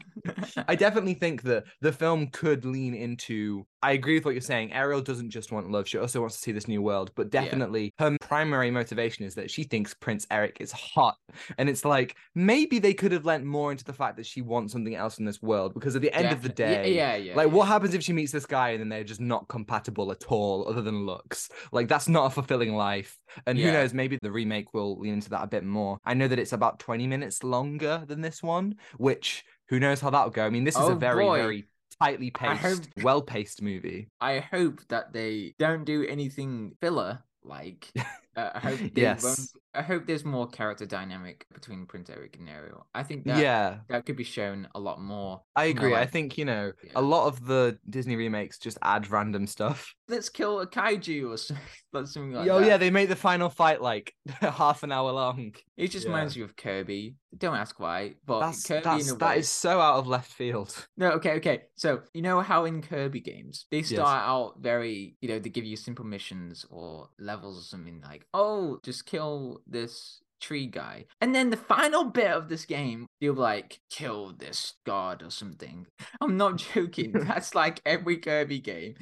I 0.67 0.75
definitely 0.77 1.15
think 1.15 1.43
that 1.43 1.65
the 1.81 1.93
film 1.93 2.27
could 2.29 2.65
lean 2.65 2.95
into. 2.95 3.67
I 3.83 3.93
agree 3.93 4.15
with 4.17 4.25
what 4.25 4.35
you're 4.35 4.41
saying. 4.41 4.73
Ariel 4.73 5.01
doesn't 5.01 5.31
just 5.31 5.51
want 5.51 5.71
love; 5.71 5.89
she 5.89 5.97
also 5.99 6.21
wants 6.21 6.37
to 6.37 6.43
see 6.43 6.53
this 6.53 6.69
new 6.69 6.83
world. 6.83 7.11
But 7.15 7.29
Yeah. 7.33 7.43
definitely, 7.43 7.95
her 7.99 8.17
primary 8.21 8.71
motivation 8.71 9.25
is 9.25 9.35
that 9.37 9.51
she 9.51 9.63
thinks 9.65 9.95
Prince 9.95 10.27
Eric 10.31 10.59
is 10.61 10.73
hot, 10.73 11.17
and 11.57 11.71
it's 11.71 11.85
like 11.87 12.17
maybe 12.35 12.79
they 12.79 12.93
could 12.93 13.13
have 13.13 13.25
lent 13.25 13.45
more 13.45 13.71
into 13.71 13.85
the 13.85 13.95
fact 13.95 14.17
that 14.19 14.27
she 14.27 14.43
wants 14.43 14.73
something 14.75 14.95
else 14.95 15.19
in 15.19 15.25
this 15.25 15.41
world. 15.41 15.73
Because 15.73 15.97
at 15.97 16.03
the 16.03 16.13
end 16.13 16.33
of 16.33 16.43
the 16.43 16.49
yeah, 16.51 16.55
day, 16.83 16.95
yeah, 16.95 17.17
yeah. 17.17 17.35
like, 17.35 17.49
yeah. 17.49 17.55
what 17.55 17.69
happens 17.69 17.95
if 17.95 18.03
she 18.03 18.13
meets 18.13 18.33
this 18.33 18.47
guy 18.47 18.71
and 18.71 18.81
then 18.81 18.89
they're 18.91 19.05
just 19.05 19.21
not 19.23 19.49
compatible 19.49 20.11
at 20.13 20.25
all, 20.27 20.69
other 20.69 20.83
than 20.83 21.07
looks? 21.07 21.49
Like, 21.73 21.89
that's 21.99 22.09
not 22.09 22.27
a 22.27 22.31
fulfilling 22.31 22.75
life. 22.77 23.19
And 23.47 23.59
who 23.59 23.73
knows, 23.73 23.93
maybe 23.93 24.19
the 24.23 24.31
remake 24.31 24.73
will 24.73 25.01
lean 25.01 25.15
into 25.15 25.31
that 25.31 25.43
a 25.43 25.47
bit 25.49 25.65
more. 25.65 25.99
I 26.05 26.15
know 26.15 26.29
that 26.29 26.39
it's 26.39 26.53
about 26.53 26.79
20 26.79 27.09
minutes 27.09 27.43
longer 27.43 28.05
than 28.07 28.21
this 28.21 28.41
one, 28.41 28.77
which 28.99 29.45
who 29.69 29.81
knows 29.81 30.01
how 30.01 30.11
that'll 30.11 30.31
go. 30.31 30.47
I 30.47 30.51
mean, 30.51 30.63
this 30.63 30.77
is 30.77 30.83
Oh, 30.83 30.93
a 30.93 30.95
very, 30.95 31.25
boy. 31.25 31.37
very 31.39 31.65
tightly 32.01 32.31
I 32.41 32.55
hope- 32.55 32.61
paced, 32.79 32.91
well 33.03 33.21
paced 33.21 33.63
movie. 33.63 34.11
I 34.21 34.39
hope 34.39 34.81
that 34.91 35.13
they 35.13 35.55
don't 35.59 35.85
do 35.85 36.07
anything 36.07 36.77
filler. 36.81 37.25
Like, 37.43 37.91
uh, 38.39 38.51
I 38.55 38.59
hope 38.61 38.81
Yes. 38.95 39.53
I 39.75 39.83
hope 39.83 40.07
there's 40.07 40.25
more 40.25 40.49
character 40.49 40.87
dynamic 40.87 41.47
between 41.53 41.87
Prince 41.87 42.11
Eric 42.11 42.37
and 42.39 42.49
Ariel. 42.49 42.87
I 42.95 43.03
think 43.03 43.25
that 43.27 43.39
yeah, 43.41 43.79
that 43.89 44.07
could 44.07 44.17
be 44.17 44.25
shown 44.25 44.67
a 44.75 44.81
lot 44.81 45.01
more. 45.01 45.43
I 45.55 45.67
you 45.67 45.75
know, 45.75 45.81
agree. 45.83 45.95
I 45.95 46.07
think, 46.07 46.39
you 46.39 46.45
know, 46.47 46.73
Yeah. 46.83 46.93
a 46.97 47.03
lot 47.03 47.27
of 47.29 47.45
the 47.47 47.79
Disney 47.89 48.17
remakes 48.17 48.59
just 48.59 48.79
add 48.83 49.11
random 49.11 49.47
stuff. 49.47 49.95
let's 50.09 50.31
kill 50.31 50.61
a 50.61 50.67
kaiju 50.67 51.31
or 51.31 51.37
something, 51.37 51.65
like 51.93 52.07
something 52.07 52.33
like 52.33 52.49
oh, 52.49 52.59
yeah, 52.61 52.77
they 52.79 52.91
make 52.91 53.09
the 53.11 53.15
final 53.17 53.51
fight 53.51 53.81
like 53.83 54.15
half 54.41 54.83
an 54.83 54.91
hour 54.91 55.13
long. 55.13 55.55
It 55.77 55.89
just 55.89 56.07
Yeah. 56.07 56.13
reminds 56.13 56.35
you 56.37 56.45
of 56.45 56.57
Kirby. 56.57 57.17
Don't 57.37 57.55
ask 57.57 57.79
why, 57.79 58.15
but 58.25 58.41
That's, 58.41 58.67
Kirby 58.67 58.83
that's, 58.85 59.13
way. 59.13 59.39
is 59.41 59.49
so 59.51 59.81
out 59.81 59.99
of 59.99 60.07
left 60.09 60.33
field. 60.33 60.75
No, 60.97 61.11
okay, 61.13 61.33
okay. 61.37 61.65
So 61.77 62.01
you 62.15 62.23
know 62.23 62.41
how 62.41 62.65
in 62.65 62.81
Kirby 62.83 63.21
games 63.21 63.67
they 63.71 63.79
Yes. 63.79 63.91
start 63.91 64.23
out 64.27 64.55
very, 64.61 65.17
you 65.21 65.29
know, 65.29 65.39
they 65.39 65.51
give 65.51 65.67
you 65.67 65.77
simple 65.77 66.07
missions 66.07 66.65
or 66.71 67.11
levels 67.19 67.59
or 67.61 67.63
something 67.65 68.01
like, 68.03 68.25
oh, 68.35 68.79
just 68.85 69.07
kill 69.07 69.61
this 69.67 70.21
tree 70.41 70.67
guy. 70.67 71.05
And 71.21 71.35
then 71.35 71.51
the 71.51 71.57
final 71.57 72.05
bit 72.05 72.31
of 72.31 72.49
this 72.49 72.65
game, 72.65 73.07
you're 73.21 73.35
like, 73.35 73.81
kill 73.91 74.33
this 74.39 74.75
god 74.87 75.23
or 75.23 75.31
something. 75.31 75.87
I'm 76.21 76.37
not 76.37 76.57
joking. 76.75 77.13
That's 77.15 77.55
like 77.55 77.81
every 77.85 78.19
Kirby 78.19 78.61
game. 78.61 78.95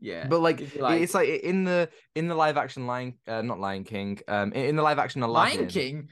Yeah. 0.00 0.26
But 0.26 0.40
like, 0.40 0.60
It'd 0.60 0.80
like- 0.80 1.00
it's 1.00 1.14
like 1.14 1.28
in 1.28 1.64
the 1.64 1.88
in 2.14 2.28
the 2.28 2.34
live 2.34 2.56
action 2.56 2.86
Lion, 2.86 3.14
uh, 3.26 3.42
not 3.42 3.58
Lion 3.60 3.84
King, 3.84 4.18
um, 4.28 4.52
in 4.52 4.76
the 4.76 4.82
live 4.82 4.98
action 4.98 5.22
Aladdin. 5.22 5.58
Lion 5.60 5.68
King. 5.68 6.08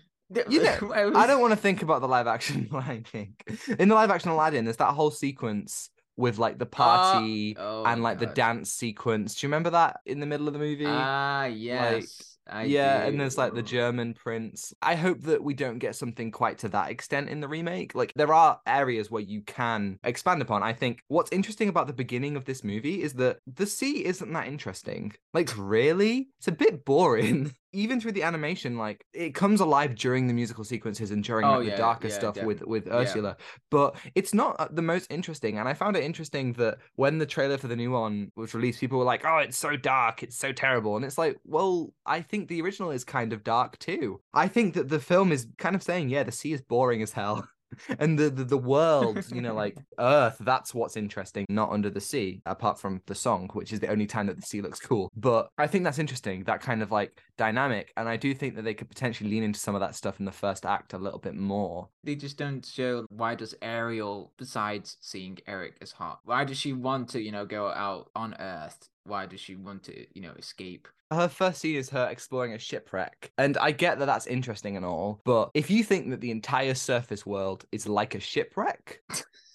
You 0.49 0.63
know, 0.63 0.93
I 0.95 1.25
I 1.25 1.27
don't 1.27 1.41
want 1.41 1.53
to 1.53 1.57
think 1.57 1.83
about 1.83 2.01
the 2.01 2.09
live 2.09 2.27
action 2.27 2.69
Lion 2.71 3.03
King. 3.03 3.35
In 3.79 3.89
the 3.89 3.95
live 3.95 4.11
action 4.11 4.31
Aladdin, 4.31 4.65
there's 4.65 4.77
that 4.79 4.95
whole 4.95 5.11
sequence 5.11 5.91
with 6.17 6.39
like 6.39 6.59
the 6.59 6.67
party 6.67 7.57
Oh, 7.59 7.85
and 7.85 8.03
like 8.03 8.19
the 8.19 8.27
dance 8.27 8.73
sequence. 8.73 9.35
Do 9.35 9.47
you 9.47 9.49
remember 9.49 9.71
that 9.71 10.01
in 10.07 10.21
the 10.21 10.27
middle 10.27 10.47
of 10.47 10.53
the 10.53 10.59
movie? 10.59 10.85
Ah, 10.87 11.47
yes. 11.47 12.30
I 12.51 12.65
yeah, 12.65 13.05
and 13.05 13.19
there's 13.19 13.39
like 13.39 13.55
the. 13.55 13.63
Mm. 13.63 13.71
German 13.71 14.15
prince. 14.15 14.75
I 14.83 14.97
hope 14.97 15.21
that 15.23 15.43
we 15.43 15.55
don't 15.55 15.79
get 15.79 15.95
something 15.95 16.33
quite 16.33 16.59
to 16.59 16.69
that 16.71 16.91
extent 16.91 17.29
in 17.29 17.41
the 17.41 17.47
remake. 17.47 17.95
Like 17.95 18.13
there 18.17 18.35
are 18.35 18.59
areas 18.67 19.11
where 19.11 19.23
you 19.23 19.43
can 19.43 19.99
expand 20.03 20.43
upon. 20.43 20.63
I 20.63 20.73
think 20.73 21.03
what's 21.09 21.31
interesting 21.31 21.69
about 21.69 21.87
the 21.87 21.93
beginning 21.93 22.37
of 22.37 22.45
this 22.45 22.65
movie 22.65 23.03
is 23.03 23.15
that 23.15 23.39
the 23.47 23.67
sea 23.67 24.05
isn't 24.05 24.33
that 24.33 24.49
interesting. 24.49 25.13
Like 25.33 25.51
really? 25.57 26.31
It's 26.39 26.49
a 26.49 26.53
bit 26.53 26.85
boring. 26.85 27.55
Even 27.73 28.01
through 28.01 28.13
the 28.13 28.23
animation, 28.23 28.77
like 28.77 29.05
it 29.13 29.35
comes 29.35 29.61
alive 29.61 29.95
during 29.95 30.27
the 30.27 30.35
musical 30.35 30.65
sequences 30.65 31.11
and 31.11 31.23
during 31.23 31.45
Oh, 31.47 31.59
like, 31.59 31.71
the 31.71 31.77
darker 31.77 32.09
yeah, 32.09 32.15
stuff 32.15 32.43
with 32.43 32.63
with 32.63 32.87
yeah. 32.87 32.95
Ursula. 32.95 33.37
But 33.71 33.97
it's 34.15 34.35
not 34.35 34.57
uh, 34.59 34.69
the 34.71 34.83
most 34.83 35.11
interesting. 35.11 35.59
And 35.59 35.69
I 35.69 35.75
found 35.75 35.97
it 35.97 36.05
interesting 36.05 36.53
that 36.55 36.79
when 36.97 37.19
the 37.19 37.27
trailer 37.27 37.59
for 37.59 37.69
the 37.69 37.77
new 37.77 37.91
one 37.91 38.33
was 38.37 38.55
released, 38.55 38.81
people 38.81 38.99
were 38.99 39.05
like, 39.05 39.25
"Oh, 39.25 39.39
it's 39.39 39.57
so 39.59 39.77
dark, 39.77 40.23
it's 40.23 40.37
so 40.39 40.53
terrible," 40.53 40.97
and 40.97 41.05
it's 41.05 41.19
like, 41.19 41.39
well, 41.45 41.93
I 42.07 42.23
think 42.23 42.49
the 42.49 42.61
original 42.63 42.91
is 42.91 43.05
kind 43.05 43.33
of 43.33 43.45
dark 43.45 43.79
too. 43.79 44.21
I 44.35 44.49
think 44.49 44.75
that 44.75 44.89
the 44.89 45.01
film 45.01 45.33
is 45.33 45.47
kind 45.59 45.77
of 45.77 45.83
saying, 45.83 46.09
yeah, 46.09 46.23
the 46.25 46.33
sea 46.33 46.53
is 46.53 46.63
boring 46.63 47.03
as 47.03 47.13
hell. 47.13 47.49
And 47.99 48.19
the, 48.19 48.31
the 48.31 48.45
the 48.45 48.59
world, 48.59 49.25
you 49.33 49.41
know, 49.41 49.55
like 49.55 49.77
Earth, 49.99 50.37
that's 50.41 50.75
what's 50.75 50.97
interesting, 50.97 51.47
not 51.49 51.71
under 51.71 51.91
the 51.91 52.01
sea, 52.01 52.43
apart 52.47 52.79
from 52.79 53.03
the 53.07 53.15
song, 53.15 53.49
which 53.53 53.73
is 53.73 53.81
the 53.81 53.89
only 53.89 54.07
time 54.07 54.27
that 54.27 54.37
the 54.37 54.43
sea 54.43 54.61
looks 54.61 54.81
cool. 54.81 55.11
But 55.17 55.51
I 55.59 55.67
think 55.67 55.85
that's 55.85 55.99
interesting, 55.99 56.45
that 56.45 56.61
kind 56.61 56.83
of 56.83 56.91
like 56.91 57.23
dynamic. 57.37 57.93
And 57.97 58.09
I 58.09 58.17
do 58.17 58.35
think 58.35 58.57
that 58.57 58.63
they 58.63 58.75
could 58.75 58.89
potentially 58.89 59.31
lean 59.31 59.43
into 59.43 59.59
some 59.59 59.75
of 59.75 59.81
that 59.81 59.95
stuff 59.95 60.19
in 60.19 60.27
the 60.27 60.33
first 60.33 60.67
act 60.67 60.93
a 60.93 60.99
little 60.99 61.19
bit 61.19 61.35
more. 61.35 61.89
They 62.05 62.15
just 62.15 62.37
don't 62.37 62.65
show 62.65 63.07
why 63.09 63.35
does 63.35 63.55
Ariel, 63.63 64.33
besides 64.37 64.97
seeing 65.01 65.39
Eric 65.47 65.77
as 65.81 65.93
hot, 65.93 66.21
why 66.25 66.45
does 66.45 66.59
she 66.59 66.73
want 66.73 67.09
to, 67.11 67.21
you 67.21 67.33
know, 67.33 67.47
go 67.47 67.69
out 67.69 68.11
on 68.15 68.35
Earth? 68.39 68.89
Why 69.05 69.27
does 69.27 69.41
she 69.41 69.57
want 69.57 69.85
to, 69.85 70.07
you 70.15 70.23
know, 70.23 70.33
escape? 70.39 70.89
Her 71.11 71.29
first 71.29 71.61
scene 71.61 71.77
is 71.77 71.91
her 71.91 72.09
exploring 72.11 72.53
a 72.53 72.59
shipwreck. 72.59 73.33
And 73.39 73.57
I 73.59 73.73
get 73.73 73.99
that 73.99 74.07
that's 74.07 74.27
interesting 74.27 74.77
and 74.77 74.85
all, 74.85 75.21
but 75.25 75.51
if 75.55 75.71
you 75.71 75.83
think 75.85 76.11
that 76.11 76.21
the 76.21 76.31
entire 76.31 76.75
surface 76.75 77.27
world 77.27 77.65
is 77.73 77.87
like 77.89 78.15
a 78.15 78.21
shipwreck, 78.21 79.01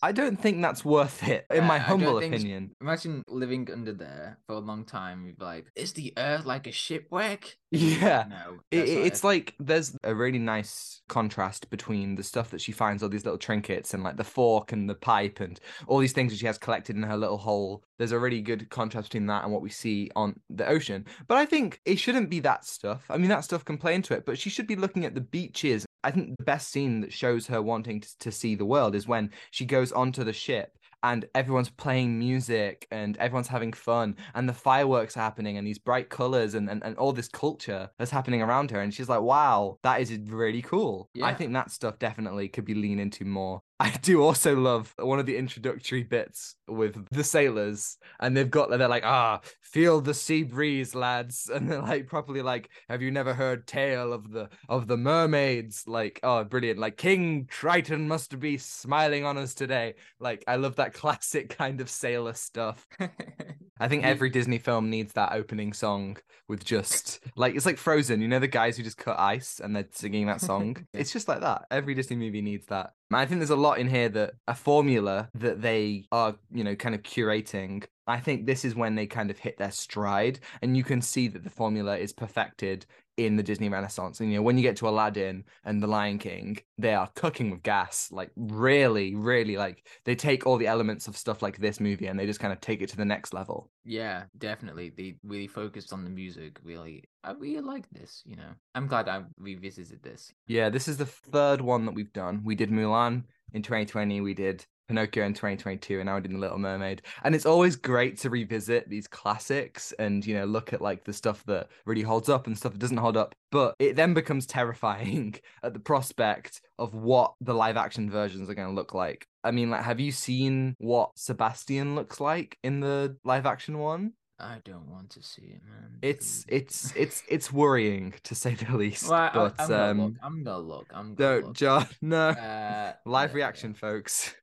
I 0.02 0.12
don't 0.12 0.40
think 0.40 0.62
that's 0.62 0.86
worth 0.86 1.28
it, 1.28 1.46
in 1.50 1.64
Uh, 1.64 1.68
my 1.68 1.80
humble 1.80 2.18
opinion. 2.20 2.76
Imagine 2.80 3.24
living 3.28 3.68
under 3.72 3.94
there 3.94 4.38
for 4.46 4.54
a 4.54 4.60
long 4.60 4.86
time. 4.86 5.26
You'd 5.26 5.40
be 5.40 5.46
like, 5.46 5.66
is 5.76 5.94
the 5.94 6.14
Earth 6.18 6.46
like 6.46 6.68
a 6.68 6.72
shipwreck? 6.72 7.58
Yeah. 7.72 8.26
No, 8.30 8.60
It, 8.72 8.88
it's 8.88 9.24
like 9.24 9.56
there's 9.60 9.98
a 10.04 10.14
really 10.14 10.40
nice 10.40 11.02
contrast 11.10 11.70
between 11.70 12.16
the 12.16 12.24
stuff 12.24 12.52
that 12.52 12.62
she 12.62 12.72
finds, 12.72 13.02
all 13.02 13.10
these 13.10 13.26
little 13.26 13.40
trinkets, 13.40 13.94
and 13.94 14.04
like 14.04 14.16
the 14.16 14.24
fork 14.24 14.72
and 14.72 14.90
the 14.90 14.96
pipe 14.96 15.40
and 15.40 15.60
all 15.88 15.98
these 15.98 16.14
things 16.14 16.32
that 16.32 16.38
she 16.38 16.46
has 16.46 16.58
collected 16.58 16.96
in 16.96 17.04
her 17.04 17.18
little 17.18 17.38
hole. 17.38 17.84
There's 17.98 18.12
a 18.12 18.20
really 18.20 18.42
good 18.42 18.70
contrast 18.70 19.10
between 19.10 19.26
that 19.28 19.44
and 19.44 19.52
what 19.52 19.62
we 19.62 19.70
see 19.70 20.12
on 20.16 20.40
the 20.50 20.68
ocean. 20.68 21.06
But 21.28 21.38
I 21.38 21.45
think 21.46 21.80
it 21.86 21.98
shouldn't 21.98 22.30
be 22.30 22.40
that 22.42 22.66
stuff. 22.66 23.06
I 23.10 23.18
mean, 23.18 23.30
that 23.30 23.44
stuff 23.44 23.66
can 23.66 23.78
play 23.78 23.96
into 23.96 24.14
it, 24.14 24.25
but 24.25 24.38
she 24.38 24.50
should 24.50 24.68
be 24.68 24.75
looking 24.75 25.06
at 25.06 25.16
the 25.16 25.22
beaches. 25.22 25.86
I 26.04 26.12
think 26.12 26.38
the 26.38 26.44
best 26.44 26.70
scene 26.70 27.02
that 27.02 27.14
shows 27.14 27.48
her 27.48 27.62
wanting 27.62 28.02
to, 28.02 28.18
to 28.20 28.32
see 28.32 28.56
the 28.56 28.66
world 28.66 28.96
is 28.96 29.08
when 29.08 29.32
she 29.52 29.66
goes 29.66 29.92
onto 29.92 30.24
the 30.24 30.34
ship 30.34 30.78
and 31.06 31.25
everyone's 31.36 31.70
playing 31.70 32.18
music 32.18 32.88
and 32.90 33.16
everyone's 33.18 33.48
having 33.48 33.72
fun 33.72 34.16
and 34.34 34.50
the 34.50 34.54
fireworks 34.54 35.16
are 35.16 35.22
happening 35.22 35.58
and 35.58 35.68
these 35.68 35.78
bright 35.78 36.10
colors 36.10 36.56
and, 36.56 36.68
and, 36.68 36.84
and 36.84 36.98
all 36.98 37.14
this 37.14 37.28
culture 37.28 37.90
that's 38.00 38.10
happening 38.10 38.42
around 38.42 38.72
her 38.72 38.80
and 38.80 38.94
she's 38.94 39.08
like 39.08 39.22
wow 39.22 39.78
that 39.84 40.02
is 40.02 40.18
really 40.28 40.64
cool 40.64 41.10
i 41.22 41.34
think 41.34 41.54
that 41.54 41.70
stuff 41.70 42.00
definitely 42.00 42.48
could 42.48 42.66
be 42.66 42.74
leaned 42.74 43.00
into 43.00 43.24
more 43.24 43.62
i 43.79 43.89
do 44.01 44.22
also 44.24 44.55
love 44.55 44.94
one 44.98 45.20
of 45.20 45.25
the 45.25 45.38
introductory 45.38 46.03
bits 46.03 46.55
with 46.67 47.05
the 47.12 47.24
sailors 47.24 47.98
and 48.20 48.36
they've 48.36 48.51
got 48.51 48.70
they're 48.70 48.88
like 48.88 49.05
ah 49.05 49.39
feel 49.75 50.00
the 50.00 50.13
sea 50.13 50.44
breeze 50.44 50.96
lads. 50.96 51.51
And 51.55 51.70
they're 51.70 51.82
like 51.82 52.08
properly 52.08 52.41
like 52.41 52.70
have 52.89 53.01
you 53.01 53.12
never 53.12 53.34
heard 53.34 53.67
tale 53.67 54.13
of 54.13 54.32
the 54.32 54.50
of 54.69 54.88
the 54.88 54.97
mermaids? 54.97 55.84
Like 55.86 56.19
oh 56.23 56.43
brilliant. 56.45 56.80
Like 56.80 56.95
king 56.97 57.45
triton 57.50 58.08
must 58.08 58.39
be 58.39 58.58
smiling 58.58 59.26
on 59.26 59.38
us 59.38 59.54
today. 59.54 59.95
Like 60.19 60.43
i 60.47 60.56
love 60.56 60.78
that 60.78 60.93
classic 61.02 61.50
kind 61.50 61.82
of 61.82 61.89
sailor 61.89 62.34
stuff. 62.34 62.88
I 63.80 63.89
think 63.89 64.06
every 64.06 64.30
Disney 64.30 64.58
film 64.58 64.89
needs 64.89 65.12
that 65.13 65.34
opening 65.34 65.73
song 65.73 66.17
with 66.47 66.63
just 66.63 67.19
like 67.36 67.56
it's 67.56 67.65
like 67.65 67.78
Frozen, 67.78 68.21
you 68.21 68.30
know, 68.30 68.39
the 68.39 68.47
guys 68.47 68.78
who 68.78 68.84
just 68.84 68.97
cut 68.97 69.19
ice 69.19 69.60
and 69.62 69.76
they're 69.76 69.89
singing 69.91 70.28
that 70.28 70.39
song. 70.39 70.78
It's 70.93 71.12
just 71.12 71.28
like 71.28 71.41
that. 71.41 71.65
Every 71.69 71.93
Disney 71.93 72.15
movie 72.15 72.41
needs 72.41 72.67
that. 72.67 72.91
I 73.12 73.26
think 73.26 73.39
there's 73.39 73.50
a 73.50 73.56
lot 73.56 73.80
in 73.80 73.88
here 73.88 74.10
that 74.10 74.34
a 74.48 74.56
formula 74.56 75.30
that 75.36 75.62
they 75.62 76.06
are, 76.12 76.36
you 76.52 76.63
know, 76.63 76.76
kind 76.76 76.96
of 76.96 77.04
curating. 77.04 77.86
I 78.08 78.20
think 78.20 78.46
this 78.46 78.65
is 78.65 78.76
when 78.76 78.96
they 78.96 79.06
kind 79.06 79.30
of 79.30 79.39
hit 79.39 79.58
their 79.58 79.72
stride, 79.72 80.39
and 80.62 80.76
you 80.76 80.84
can 80.84 81.02
see 81.02 81.28
that 81.30 81.44
the 81.44 81.50
formula 81.50 81.98
is 81.98 82.13
perfected 82.13 82.86
in 83.17 83.38
the 83.38 83.43
Disney 83.43 83.69
Renaissance. 83.69 84.19
And 84.19 84.32
you 84.32 84.38
know, 84.38 84.43
when 84.43 84.58
you 84.58 84.63
get 84.63 84.75
to 84.78 84.89
Aladdin 84.89 85.43
and 85.63 85.82
The 85.82 85.88
Lion 85.88 86.17
King, 86.17 86.58
they 86.78 86.93
are 86.93 87.10
cooking 87.15 87.51
with 87.51 87.63
gas. 87.63 88.10
Like 88.12 88.32
really, 88.36 89.15
really 89.15 89.58
like 89.58 89.88
they 90.04 90.15
take 90.15 90.45
all 90.45 90.58
the 90.58 90.67
elements 90.67 91.08
of 91.08 91.17
stuff 91.17 91.41
like 91.41 91.58
this 91.58 91.80
movie 91.80 92.08
and 92.08 92.19
they 92.19 92.25
just 92.25 92.39
kind 92.39 92.54
of 92.54 92.62
take 92.62 92.82
it 92.82 92.89
to 92.89 92.97
the 92.97 93.06
next 93.06 93.34
level. 93.34 93.69
yeah, 93.86 94.23
definitely. 94.38 94.91
They 94.95 95.15
really 95.23 95.47
focused 95.47 95.93
on 95.93 96.04
the 96.04 96.10
music. 96.10 96.60
Really, 96.63 97.04
I 97.23 97.32
really 97.32 97.62
like 97.62 97.89
this. 97.91 98.21
You 98.25 98.36
know, 98.36 98.51
I'm 98.73 98.88
glad 98.88 99.08
I 99.08 99.23
revisited 99.38 100.04
this. 100.04 100.34
Yeah, 100.47 100.69
this 100.69 100.88
is 100.88 100.97
the 100.97 101.06
third 101.06 101.62
one 101.62 101.86
that 101.86 101.95
we've 101.95 102.13
done. 102.13 102.41
We 102.43 102.56
did 102.56 102.69
Mulan 102.69 103.23
in 103.54 103.62
2020, 103.62 104.19
we 104.21 104.34
did 104.34 104.65
Pinocchio 104.88 105.26
in 105.26 105.34
2022, 105.34 106.00
and 106.00 106.06
now 106.06 106.15
we're 106.15 106.21
doing 106.21 106.36
The 106.36 106.39
Little 106.39 106.58
Mermaid. 106.58 107.02
And 107.24 107.36
it's 107.36 107.45
always 107.45 107.76
great 107.76 108.17
to 108.19 108.30
revisit 108.30 108.89
these 108.89 109.08
classics 109.08 109.93
and, 110.00 110.26
you 110.26 110.36
know, 110.36 110.45
look 110.45 110.74
at 110.74 110.82
like 110.82 111.04
the 111.04 111.13
stuff 111.13 111.43
that 111.45 111.69
really 111.86 112.02
holds 112.02 112.30
up 112.30 112.48
and 112.48 112.58
stuff 112.58 112.74
that 112.74 112.80
doesn't 112.80 112.98
hold 112.98 113.17
up. 113.17 113.36
But 113.52 113.76
it 113.80 113.95
then 113.95 114.13
becomes 114.13 114.45
terrifying 114.45 115.36
at 115.63 115.74
the 115.74 115.80
prospect 115.80 116.62
of 116.78 116.93
what 116.93 117.34
the 117.41 117.54
live 117.54 117.78
action 117.78 118.10
versions 118.10 118.50
are 118.50 118.56
going 118.56 118.69
to 118.69 118.76
look 118.76 118.93
like. 118.93 119.28
I 119.43 119.52
mean, 119.52 119.69
like, 119.69 119.84
have 119.84 120.00
you 120.00 120.12
seen 120.12 120.76
what 120.80 121.12
Sebastian 121.15 121.95
looks 121.95 122.19
like 122.19 122.58
in 122.63 122.80
the 122.80 123.17
live 123.24 123.45
action 123.45 123.80
one? 123.80 124.13
I 124.39 124.58
don't 124.65 124.89
want 124.89 125.12
to 125.12 125.24
see 125.24 125.43
it, 125.43 125.62
man. 125.65 125.98
It's 126.02 126.45
it's 126.50 126.93
it's 126.95 127.24
it's 127.30 127.54
worrying 127.54 128.13
to 128.24 128.36
say 128.36 128.54
the 128.56 128.76
least. 128.76 129.10
Well, 129.10 129.19
I, 129.19 129.32
but 129.34 129.56
I'm 129.60 129.67
gonna 129.69 129.91
um, 129.91 130.02
look. 130.02 130.13
I'm 130.21 130.43
gonna 130.43 130.60
look. 130.60 130.88
I'm 130.93 131.15
gonna 131.15 131.36
don't, 131.36 131.45
look. 131.48 131.56
John. 131.56 131.88
No. 132.02 132.30
Uh, 132.30 132.93
Live 133.06 133.32
yeah, 133.32 133.36
reaction, 133.36 133.74
folks. 133.74 134.36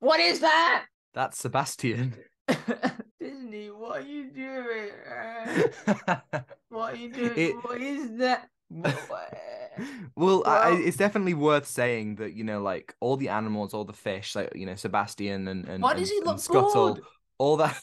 What 0.00 0.20
is 0.20 0.40
that? 0.40 0.86
That's 1.14 1.38
Sebastian. 1.38 2.14
Disney, 3.20 3.70
what 3.70 3.98
are 3.98 4.06
you 4.06 4.30
doing? 4.30 4.90
What 6.68 6.94
are 6.94 6.96
you 6.96 7.12
doing? 7.12 7.32
It- 7.36 7.64
What 7.64 7.80
is 7.80 8.16
that? 8.18 8.48
Well, 10.16 10.42
I, 10.46 10.72
it's 10.84 10.96
definitely 10.96 11.34
worth 11.34 11.66
saying 11.66 12.16
that 12.16 12.32
you 12.34 12.44
know, 12.44 12.60
like 12.60 12.94
all 13.00 13.16
the 13.16 13.28
animals, 13.28 13.72
all 13.74 13.84
the 13.84 13.92
fish, 13.92 14.34
like 14.34 14.52
you 14.54 14.66
know, 14.66 14.74
Sebastian 14.74 15.48
and 15.48 15.66
and, 15.68 15.82
Why 15.82 15.94
does 15.94 16.10
he 16.10 16.18
and 16.18 16.26
look 16.26 16.40
Scuttle, 16.40 16.94
bored? 16.94 17.00
all 17.38 17.56
that 17.58 17.80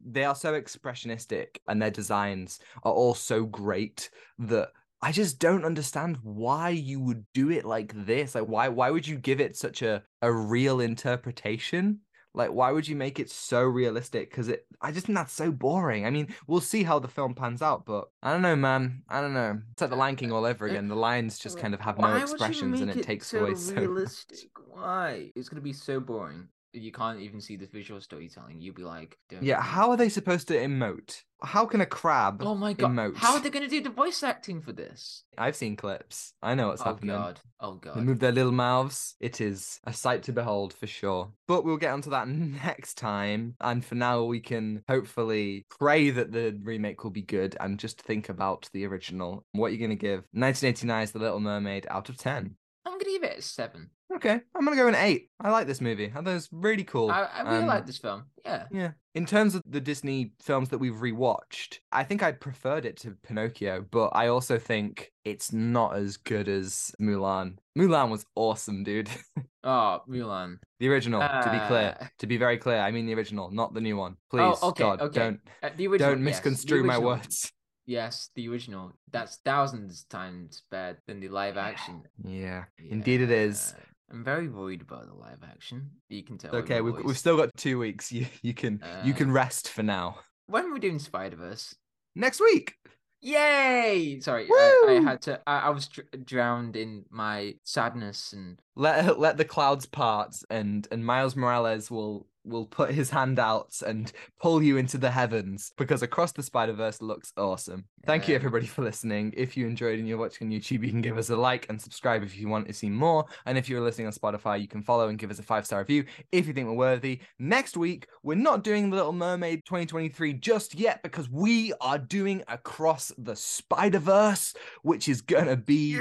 they 0.00 0.24
are 0.24 0.34
so 0.34 0.52
expressionistic, 0.60 1.58
and 1.66 1.80
their 1.80 1.90
designs 1.90 2.58
are 2.84 2.92
all 2.92 3.14
so 3.14 3.44
great 3.44 4.10
that 4.40 4.68
I 5.02 5.10
just 5.10 5.40
don't 5.40 5.64
understand 5.64 6.18
why 6.22 6.70
you 6.70 7.00
would 7.00 7.26
do 7.34 7.50
it 7.50 7.64
like 7.64 7.92
this. 8.06 8.34
Like, 8.34 8.44
why 8.44 8.68
why 8.68 8.90
would 8.90 9.06
you 9.06 9.16
give 9.16 9.40
it 9.40 9.56
such 9.56 9.82
a 9.82 10.04
a 10.22 10.32
real 10.32 10.80
interpretation? 10.80 12.00
Like, 12.34 12.50
why 12.50 12.72
would 12.72 12.88
you 12.88 12.96
make 12.96 13.20
it 13.20 13.30
so 13.30 13.62
realistic? 13.62 14.30
Because 14.30 14.48
it, 14.48 14.64
I 14.80 14.90
just 14.90 15.06
think 15.06 15.16
that's 15.16 15.34
so 15.34 15.52
boring. 15.52 16.06
I 16.06 16.10
mean, 16.10 16.28
we'll 16.46 16.60
see 16.60 16.82
how 16.82 16.98
the 16.98 17.08
film 17.08 17.34
pans 17.34 17.60
out, 17.60 17.84
but 17.84 18.08
I 18.22 18.32
don't 18.32 18.40
know, 18.40 18.56
man. 18.56 19.02
I 19.08 19.20
don't 19.20 19.34
know. 19.34 19.60
It's 19.72 19.82
like 19.82 19.90
the 19.90 19.96
Lion 19.96 20.16
King 20.16 20.32
all 20.32 20.46
over 20.46 20.66
again. 20.66 20.88
The 20.88 20.96
lions 20.96 21.38
just 21.38 21.58
kind 21.58 21.74
of 21.74 21.80
have 21.80 21.98
no 21.98 22.04
Why 22.04 22.22
expressions, 22.22 22.80
and 22.80 22.88
make 22.88 22.96
it 22.96 23.02
takes 23.02 23.26
so 23.26 23.40
away 23.40 23.54
so 23.54 23.74
realistic. 23.74 24.48
Why? 24.66 25.30
It's 25.36 25.48
gonna 25.48 25.60
be 25.60 25.74
so 25.74 26.00
boring. 26.00 26.48
You 26.72 26.90
can't 26.90 27.20
even 27.20 27.40
see 27.40 27.56
the 27.56 27.66
visual 27.66 28.00
storytelling. 28.00 28.62
You'll 28.62 28.74
be 28.74 28.82
like, 28.82 29.18
don't 29.28 29.42
Yeah, 29.42 29.60
how 29.60 29.90
are 29.90 29.96
they 29.98 30.08
supposed 30.08 30.48
to 30.48 30.54
emote? 30.54 31.20
How 31.42 31.66
can 31.66 31.80
a 31.80 31.86
crab 31.86 32.42
Oh 32.44 32.54
my 32.54 32.72
god! 32.72 32.90
emote? 32.90 33.16
How 33.16 33.34
are 33.34 33.40
they 33.40 33.50
going 33.50 33.64
to 33.64 33.68
do 33.68 33.82
the 33.82 33.90
voice 33.90 34.22
acting 34.22 34.60
for 34.60 34.72
this? 34.72 35.24
I've 35.36 35.56
seen 35.56 35.76
clips. 35.76 36.34
I 36.42 36.54
know 36.54 36.68
what's 36.68 36.82
oh 36.82 36.86
happening. 36.86 37.14
Oh 37.16 37.18
god! 37.18 37.40
Oh 37.60 37.74
They 37.74 37.90
god! 37.90 38.04
move 38.04 38.18
their 38.20 38.32
little 38.32 38.52
mouths. 38.52 39.14
It 39.20 39.40
is 39.40 39.80
a 39.84 39.92
sight 39.92 40.22
to 40.24 40.32
behold 40.32 40.72
for 40.72 40.86
sure. 40.86 41.30
But 41.48 41.64
we'll 41.64 41.76
get 41.76 41.92
onto 41.92 42.10
that 42.10 42.28
next 42.64 42.94
time. 42.98 43.54
And 43.60 43.84
for 43.84 43.94
now, 43.94 44.22
we 44.24 44.40
can 44.40 44.82
hopefully 44.88 45.66
pray 45.70 46.10
that 46.10 46.32
the 46.32 46.58
remake 46.62 47.02
will 47.04 47.10
be 47.10 47.22
good 47.22 47.56
and 47.60 47.78
just 47.78 48.00
think 48.00 48.28
about 48.28 48.68
the 48.72 48.86
original. 48.86 49.44
What 49.52 49.68
are 49.68 49.70
you 49.74 49.78
going 49.78 49.90
to 49.90 49.96
give 49.96 50.24
1989's 50.36 51.12
The 51.12 51.18
Little 51.18 51.40
Mermaid 51.40 51.86
out 51.90 52.08
of 52.08 52.16
10? 52.16 52.56
I'm 52.84 52.92
going 52.94 53.04
to 53.04 53.10
give 53.12 53.22
it 53.24 53.38
a 53.38 53.42
seven. 53.42 53.90
Okay, 54.16 54.40
I'm 54.54 54.66
to 54.66 54.76
go 54.76 54.88
an 54.88 54.94
8. 54.94 55.28
I 55.40 55.50
like 55.50 55.66
this 55.66 55.80
movie. 55.80 56.06
I 56.14 56.20
thought 56.20 56.28
it 56.28 56.34
was 56.34 56.48
really 56.52 56.84
cool. 56.84 57.10
I, 57.10 57.22
I 57.22 57.42
really 57.42 57.62
Um, 57.62 57.66
like 57.66 57.86
this 57.86 57.98
film. 57.98 58.24
Yeah. 58.44 58.64
Yeah. 58.70 58.90
In 59.14 59.24
terms 59.26 59.54
of 59.54 59.62
the 59.66 59.80
Disney 59.80 60.32
films 60.42 60.68
that 60.70 60.78
we've 60.78 60.94
rewatched, 60.94 61.78
I 61.92 62.04
think 62.04 62.22
I 62.22 62.32
preferred 62.32 62.84
it 62.84 62.96
to 62.98 63.16
Pinocchio, 63.26 63.86
but 63.90 64.08
I 64.14 64.28
also 64.28 64.58
think 64.58 65.10
it's 65.24 65.52
not 65.52 65.96
as 65.96 66.16
good 66.16 66.48
as 66.48 66.92
Mulan. 67.00 67.56
Mulan 67.78 68.10
was 68.10 68.26
awesome, 68.34 68.84
dude. 68.84 69.10
Oh, 69.64 70.00
Mulan. 70.08 70.56
the 70.80 70.88
original, 70.88 71.20
to 71.20 71.48
be 71.52 71.66
clear. 71.68 71.96
Uh, 72.00 72.06
To 72.18 72.26
be 72.26 72.36
very 72.36 72.58
clear, 72.58 72.78
I 72.80 72.90
mean 72.90 73.06
the 73.06 73.14
original, 73.14 73.48
not 73.52 73.72
the 73.74 73.80
new 73.80 73.96
one. 73.96 74.16
Please, 74.28 74.58
Oh, 74.60 74.70
okay, 74.70 74.82
God, 74.82 75.00
okay. 75.00 75.18
don't 75.20 75.40
Uh, 75.62 75.70
the 75.76 75.86
original. 75.86 76.10
don't 76.10 76.18
yes, 76.18 76.24
misconstrue 76.24 76.82
my 76.82 76.98
words. 76.98 77.52
Yes, 77.86 78.30
the 78.36 78.48
original. 78.48 78.92
That's 79.10 79.38
thousands 79.44 80.04
times 80.04 80.62
better 80.70 80.98
than 81.08 81.18
the 81.20 81.28
live 81.28 81.56
action. 81.56 82.02
Yeah, 82.24 82.64
indeed 82.78 83.20
it 83.20 83.30
is. 83.32 83.74
I'm 84.12 84.22
very 84.22 84.48
worried 84.48 84.82
about 84.82 85.06
the 85.06 85.14
live 85.14 85.42
action. 85.42 85.90
You 86.08 86.22
can 86.22 86.36
tell. 86.38 86.54
Okay, 86.56 86.80
we've, 86.80 87.02
we've 87.04 87.18
still 87.18 87.36
got 87.36 87.50
two 87.56 87.78
weeks. 87.78 88.12
You 88.16 88.26
you 88.42 88.54
can 88.54 88.82
you 89.04 89.14
can 89.14 89.30
Uh, 89.30 89.32
rest 89.34 89.70
for 89.70 89.82
now. 89.82 90.18
When 90.46 90.66
are 90.66 90.72
we 90.72 90.80
doing 90.80 90.98
Spider 90.98 91.36
Verse? 91.36 91.74
Next 92.14 92.40
week. 92.40 92.74
Yay! 93.22 94.18
Sorry, 94.20 94.48
I, 94.50 94.86
I 94.88 94.92
had 95.10 95.22
to. 95.22 95.40
I, 95.46 95.58
I 95.60 95.68
was 95.70 95.86
dr- 95.88 96.08
drowned 96.26 96.74
in 96.76 97.04
my 97.08 97.54
sadness 97.62 98.32
and 98.32 98.60
let 98.74 99.18
let 99.26 99.36
the 99.36 99.44
clouds 99.44 99.86
part 99.86 100.34
and 100.50 100.86
and 100.90 101.06
Miles 101.06 101.36
Morales 101.36 101.90
will 101.90 102.26
will 102.44 102.66
put 102.66 102.90
his 102.90 103.10
hand 103.10 103.38
out 103.38 103.72
and 103.86 104.12
pull 104.40 104.62
you 104.62 104.76
into 104.76 104.98
the 104.98 105.10
heavens 105.10 105.72
because 105.76 106.02
across 106.02 106.32
the 106.32 106.42
Spider-Verse 106.42 107.00
looks 107.00 107.32
awesome. 107.36 107.84
Thank 108.04 108.26
you 108.28 108.34
everybody 108.34 108.66
for 108.66 108.82
listening. 108.82 109.32
If 109.36 109.56
you 109.56 109.66
enjoyed 109.66 109.98
and 109.98 110.08
you're 110.08 110.18
watching 110.18 110.48
on 110.48 110.52
YouTube, 110.52 110.84
you 110.84 110.90
can 110.90 111.00
give 111.00 111.18
us 111.18 111.30
a 111.30 111.36
like 111.36 111.66
and 111.68 111.80
subscribe 111.80 112.22
if 112.22 112.36
you 112.36 112.48
want 112.48 112.66
to 112.66 112.74
see 112.74 112.90
more. 112.90 113.24
And 113.46 113.56
if 113.56 113.68
you're 113.68 113.80
listening 113.80 114.08
on 114.08 114.12
Spotify, 114.12 114.60
you 114.60 114.68
can 114.68 114.82
follow 114.82 115.08
and 115.08 115.18
give 115.18 115.30
us 115.30 115.38
a 115.38 115.42
five-star 115.42 115.80
review 115.80 116.04
if 116.32 116.46
you 116.46 116.52
think 116.52 116.66
we're 116.66 116.74
worthy. 116.74 117.20
Next 117.38 117.76
week, 117.76 118.08
we're 118.22 118.34
not 118.34 118.64
doing 118.64 118.90
The 118.90 118.96
Little 118.96 119.12
Mermaid 119.12 119.64
2023 119.66 120.34
just 120.34 120.74
yet 120.74 121.02
because 121.02 121.30
we 121.30 121.72
are 121.80 121.98
doing 121.98 122.42
Across 122.48 123.12
the 123.18 123.36
Spider-Verse, 123.36 124.54
which 124.82 125.08
is 125.08 125.20
gonna 125.20 125.56
be 125.56 125.98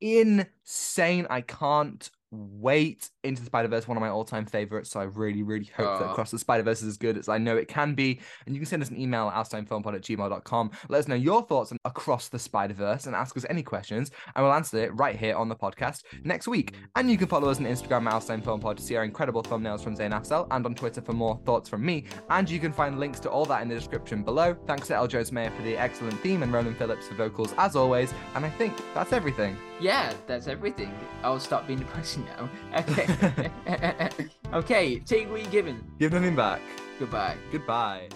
insane. 0.00 1.26
I 1.30 1.40
can't 1.40 2.10
wait. 2.30 3.10
Into 3.22 3.42
the 3.42 3.46
Spider 3.46 3.68
Verse, 3.68 3.86
one 3.86 3.96
of 3.96 4.00
my 4.00 4.08
all 4.08 4.24
time 4.24 4.46
favorites. 4.46 4.90
So 4.90 5.00
I 5.00 5.04
really, 5.04 5.42
really 5.42 5.68
hope 5.76 5.98
that 6.00 6.06
ah. 6.08 6.12
Across 6.12 6.30
the 6.30 6.38
Spider 6.38 6.62
Verse 6.62 6.80
is 6.82 6.88
as 6.88 6.96
good 6.96 7.18
as 7.18 7.28
I 7.28 7.38
know 7.38 7.56
it 7.56 7.68
can 7.68 7.94
be. 7.94 8.20
And 8.46 8.54
you 8.54 8.60
can 8.60 8.66
send 8.66 8.82
us 8.82 8.88
an 8.90 8.98
email 8.98 9.28
at 9.28 9.34
outatimefilmpod 9.34 9.94
at 9.94 10.02
gmail.com. 10.02 10.70
Let 10.88 10.98
us 10.98 11.08
know 11.08 11.14
your 11.14 11.42
thoughts 11.42 11.72
on 11.72 11.78
Across 11.84 12.28
the 12.28 12.38
Spider 12.38 12.74
Verse 12.74 13.06
and 13.06 13.14
ask 13.14 13.36
us 13.36 13.44
any 13.50 13.62
questions, 13.62 14.10
and 14.34 14.44
we'll 14.44 14.54
answer 14.54 14.78
it 14.78 14.94
right 14.94 15.16
here 15.16 15.34
on 15.36 15.48
the 15.48 15.56
podcast 15.56 16.02
next 16.24 16.48
week. 16.48 16.74
And 16.96 17.10
you 17.10 17.18
can 17.18 17.28
follow 17.28 17.48
us 17.50 17.58
on 17.58 17.64
Instagram 17.66 18.06
at 18.06 18.14
outatimefilmpod 18.14 18.76
to 18.76 18.82
see 18.82 18.96
our 18.96 19.04
incredible 19.04 19.42
thumbnails 19.42 19.82
from 19.82 19.96
Zain 19.96 20.12
Afzal 20.12 20.46
and 20.50 20.64
on 20.64 20.74
Twitter 20.74 21.00
for 21.00 21.12
more 21.12 21.38
thoughts 21.44 21.68
from 21.68 21.84
me. 21.84 22.04
And 22.30 22.48
you 22.48 22.58
can 22.60 22.72
find 22.72 22.98
links 22.98 23.20
to 23.20 23.30
all 23.30 23.44
that 23.46 23.62
in 23.62 23.68
the 23.68 23.74
description 23.74 24.22
below. 24.22 24.56
Thanks 24.66 24.86
to 24.88 24.94
El 24.94 25.06
Jones-Meyer 25.08 25.50
for 25.50 25.62
the 25.62 25.76
excellent 25.76 26.18
theme 26.20 26.42
and 26.42 26.52
Ronan 26.52 26.74
Phillips 26.74 27.08
for 27.08 27.14
vocals 27.14 27.54
as 27.58 27.76
always. 27.76 28.12
And 28.34 28.44
I 28.46 28.50
think 28.50 28.74
that's 28.94 29.12
everything. 29.12 29.56
yeah, 29.80 30.12
that's 30.26 30.46
everything. 30.46 30.94
I'll 31.22 31.40
stop 31.40 31.66
being 31.66 31.78
depressing 31.78 32.19
now. 32.24 32.48
Okay. 32.80 34.30
okay, 34.52 34.98
take 35.00 35.30
what 35.30 35.42
you're 35.42 35.50
given. 35.50 35.84
Give 35.98 36.12
nothing 36.12 36.36
back. 36.36 36.60
Goodbye. 36.98 37.36
Goodbye. 37.50 38.08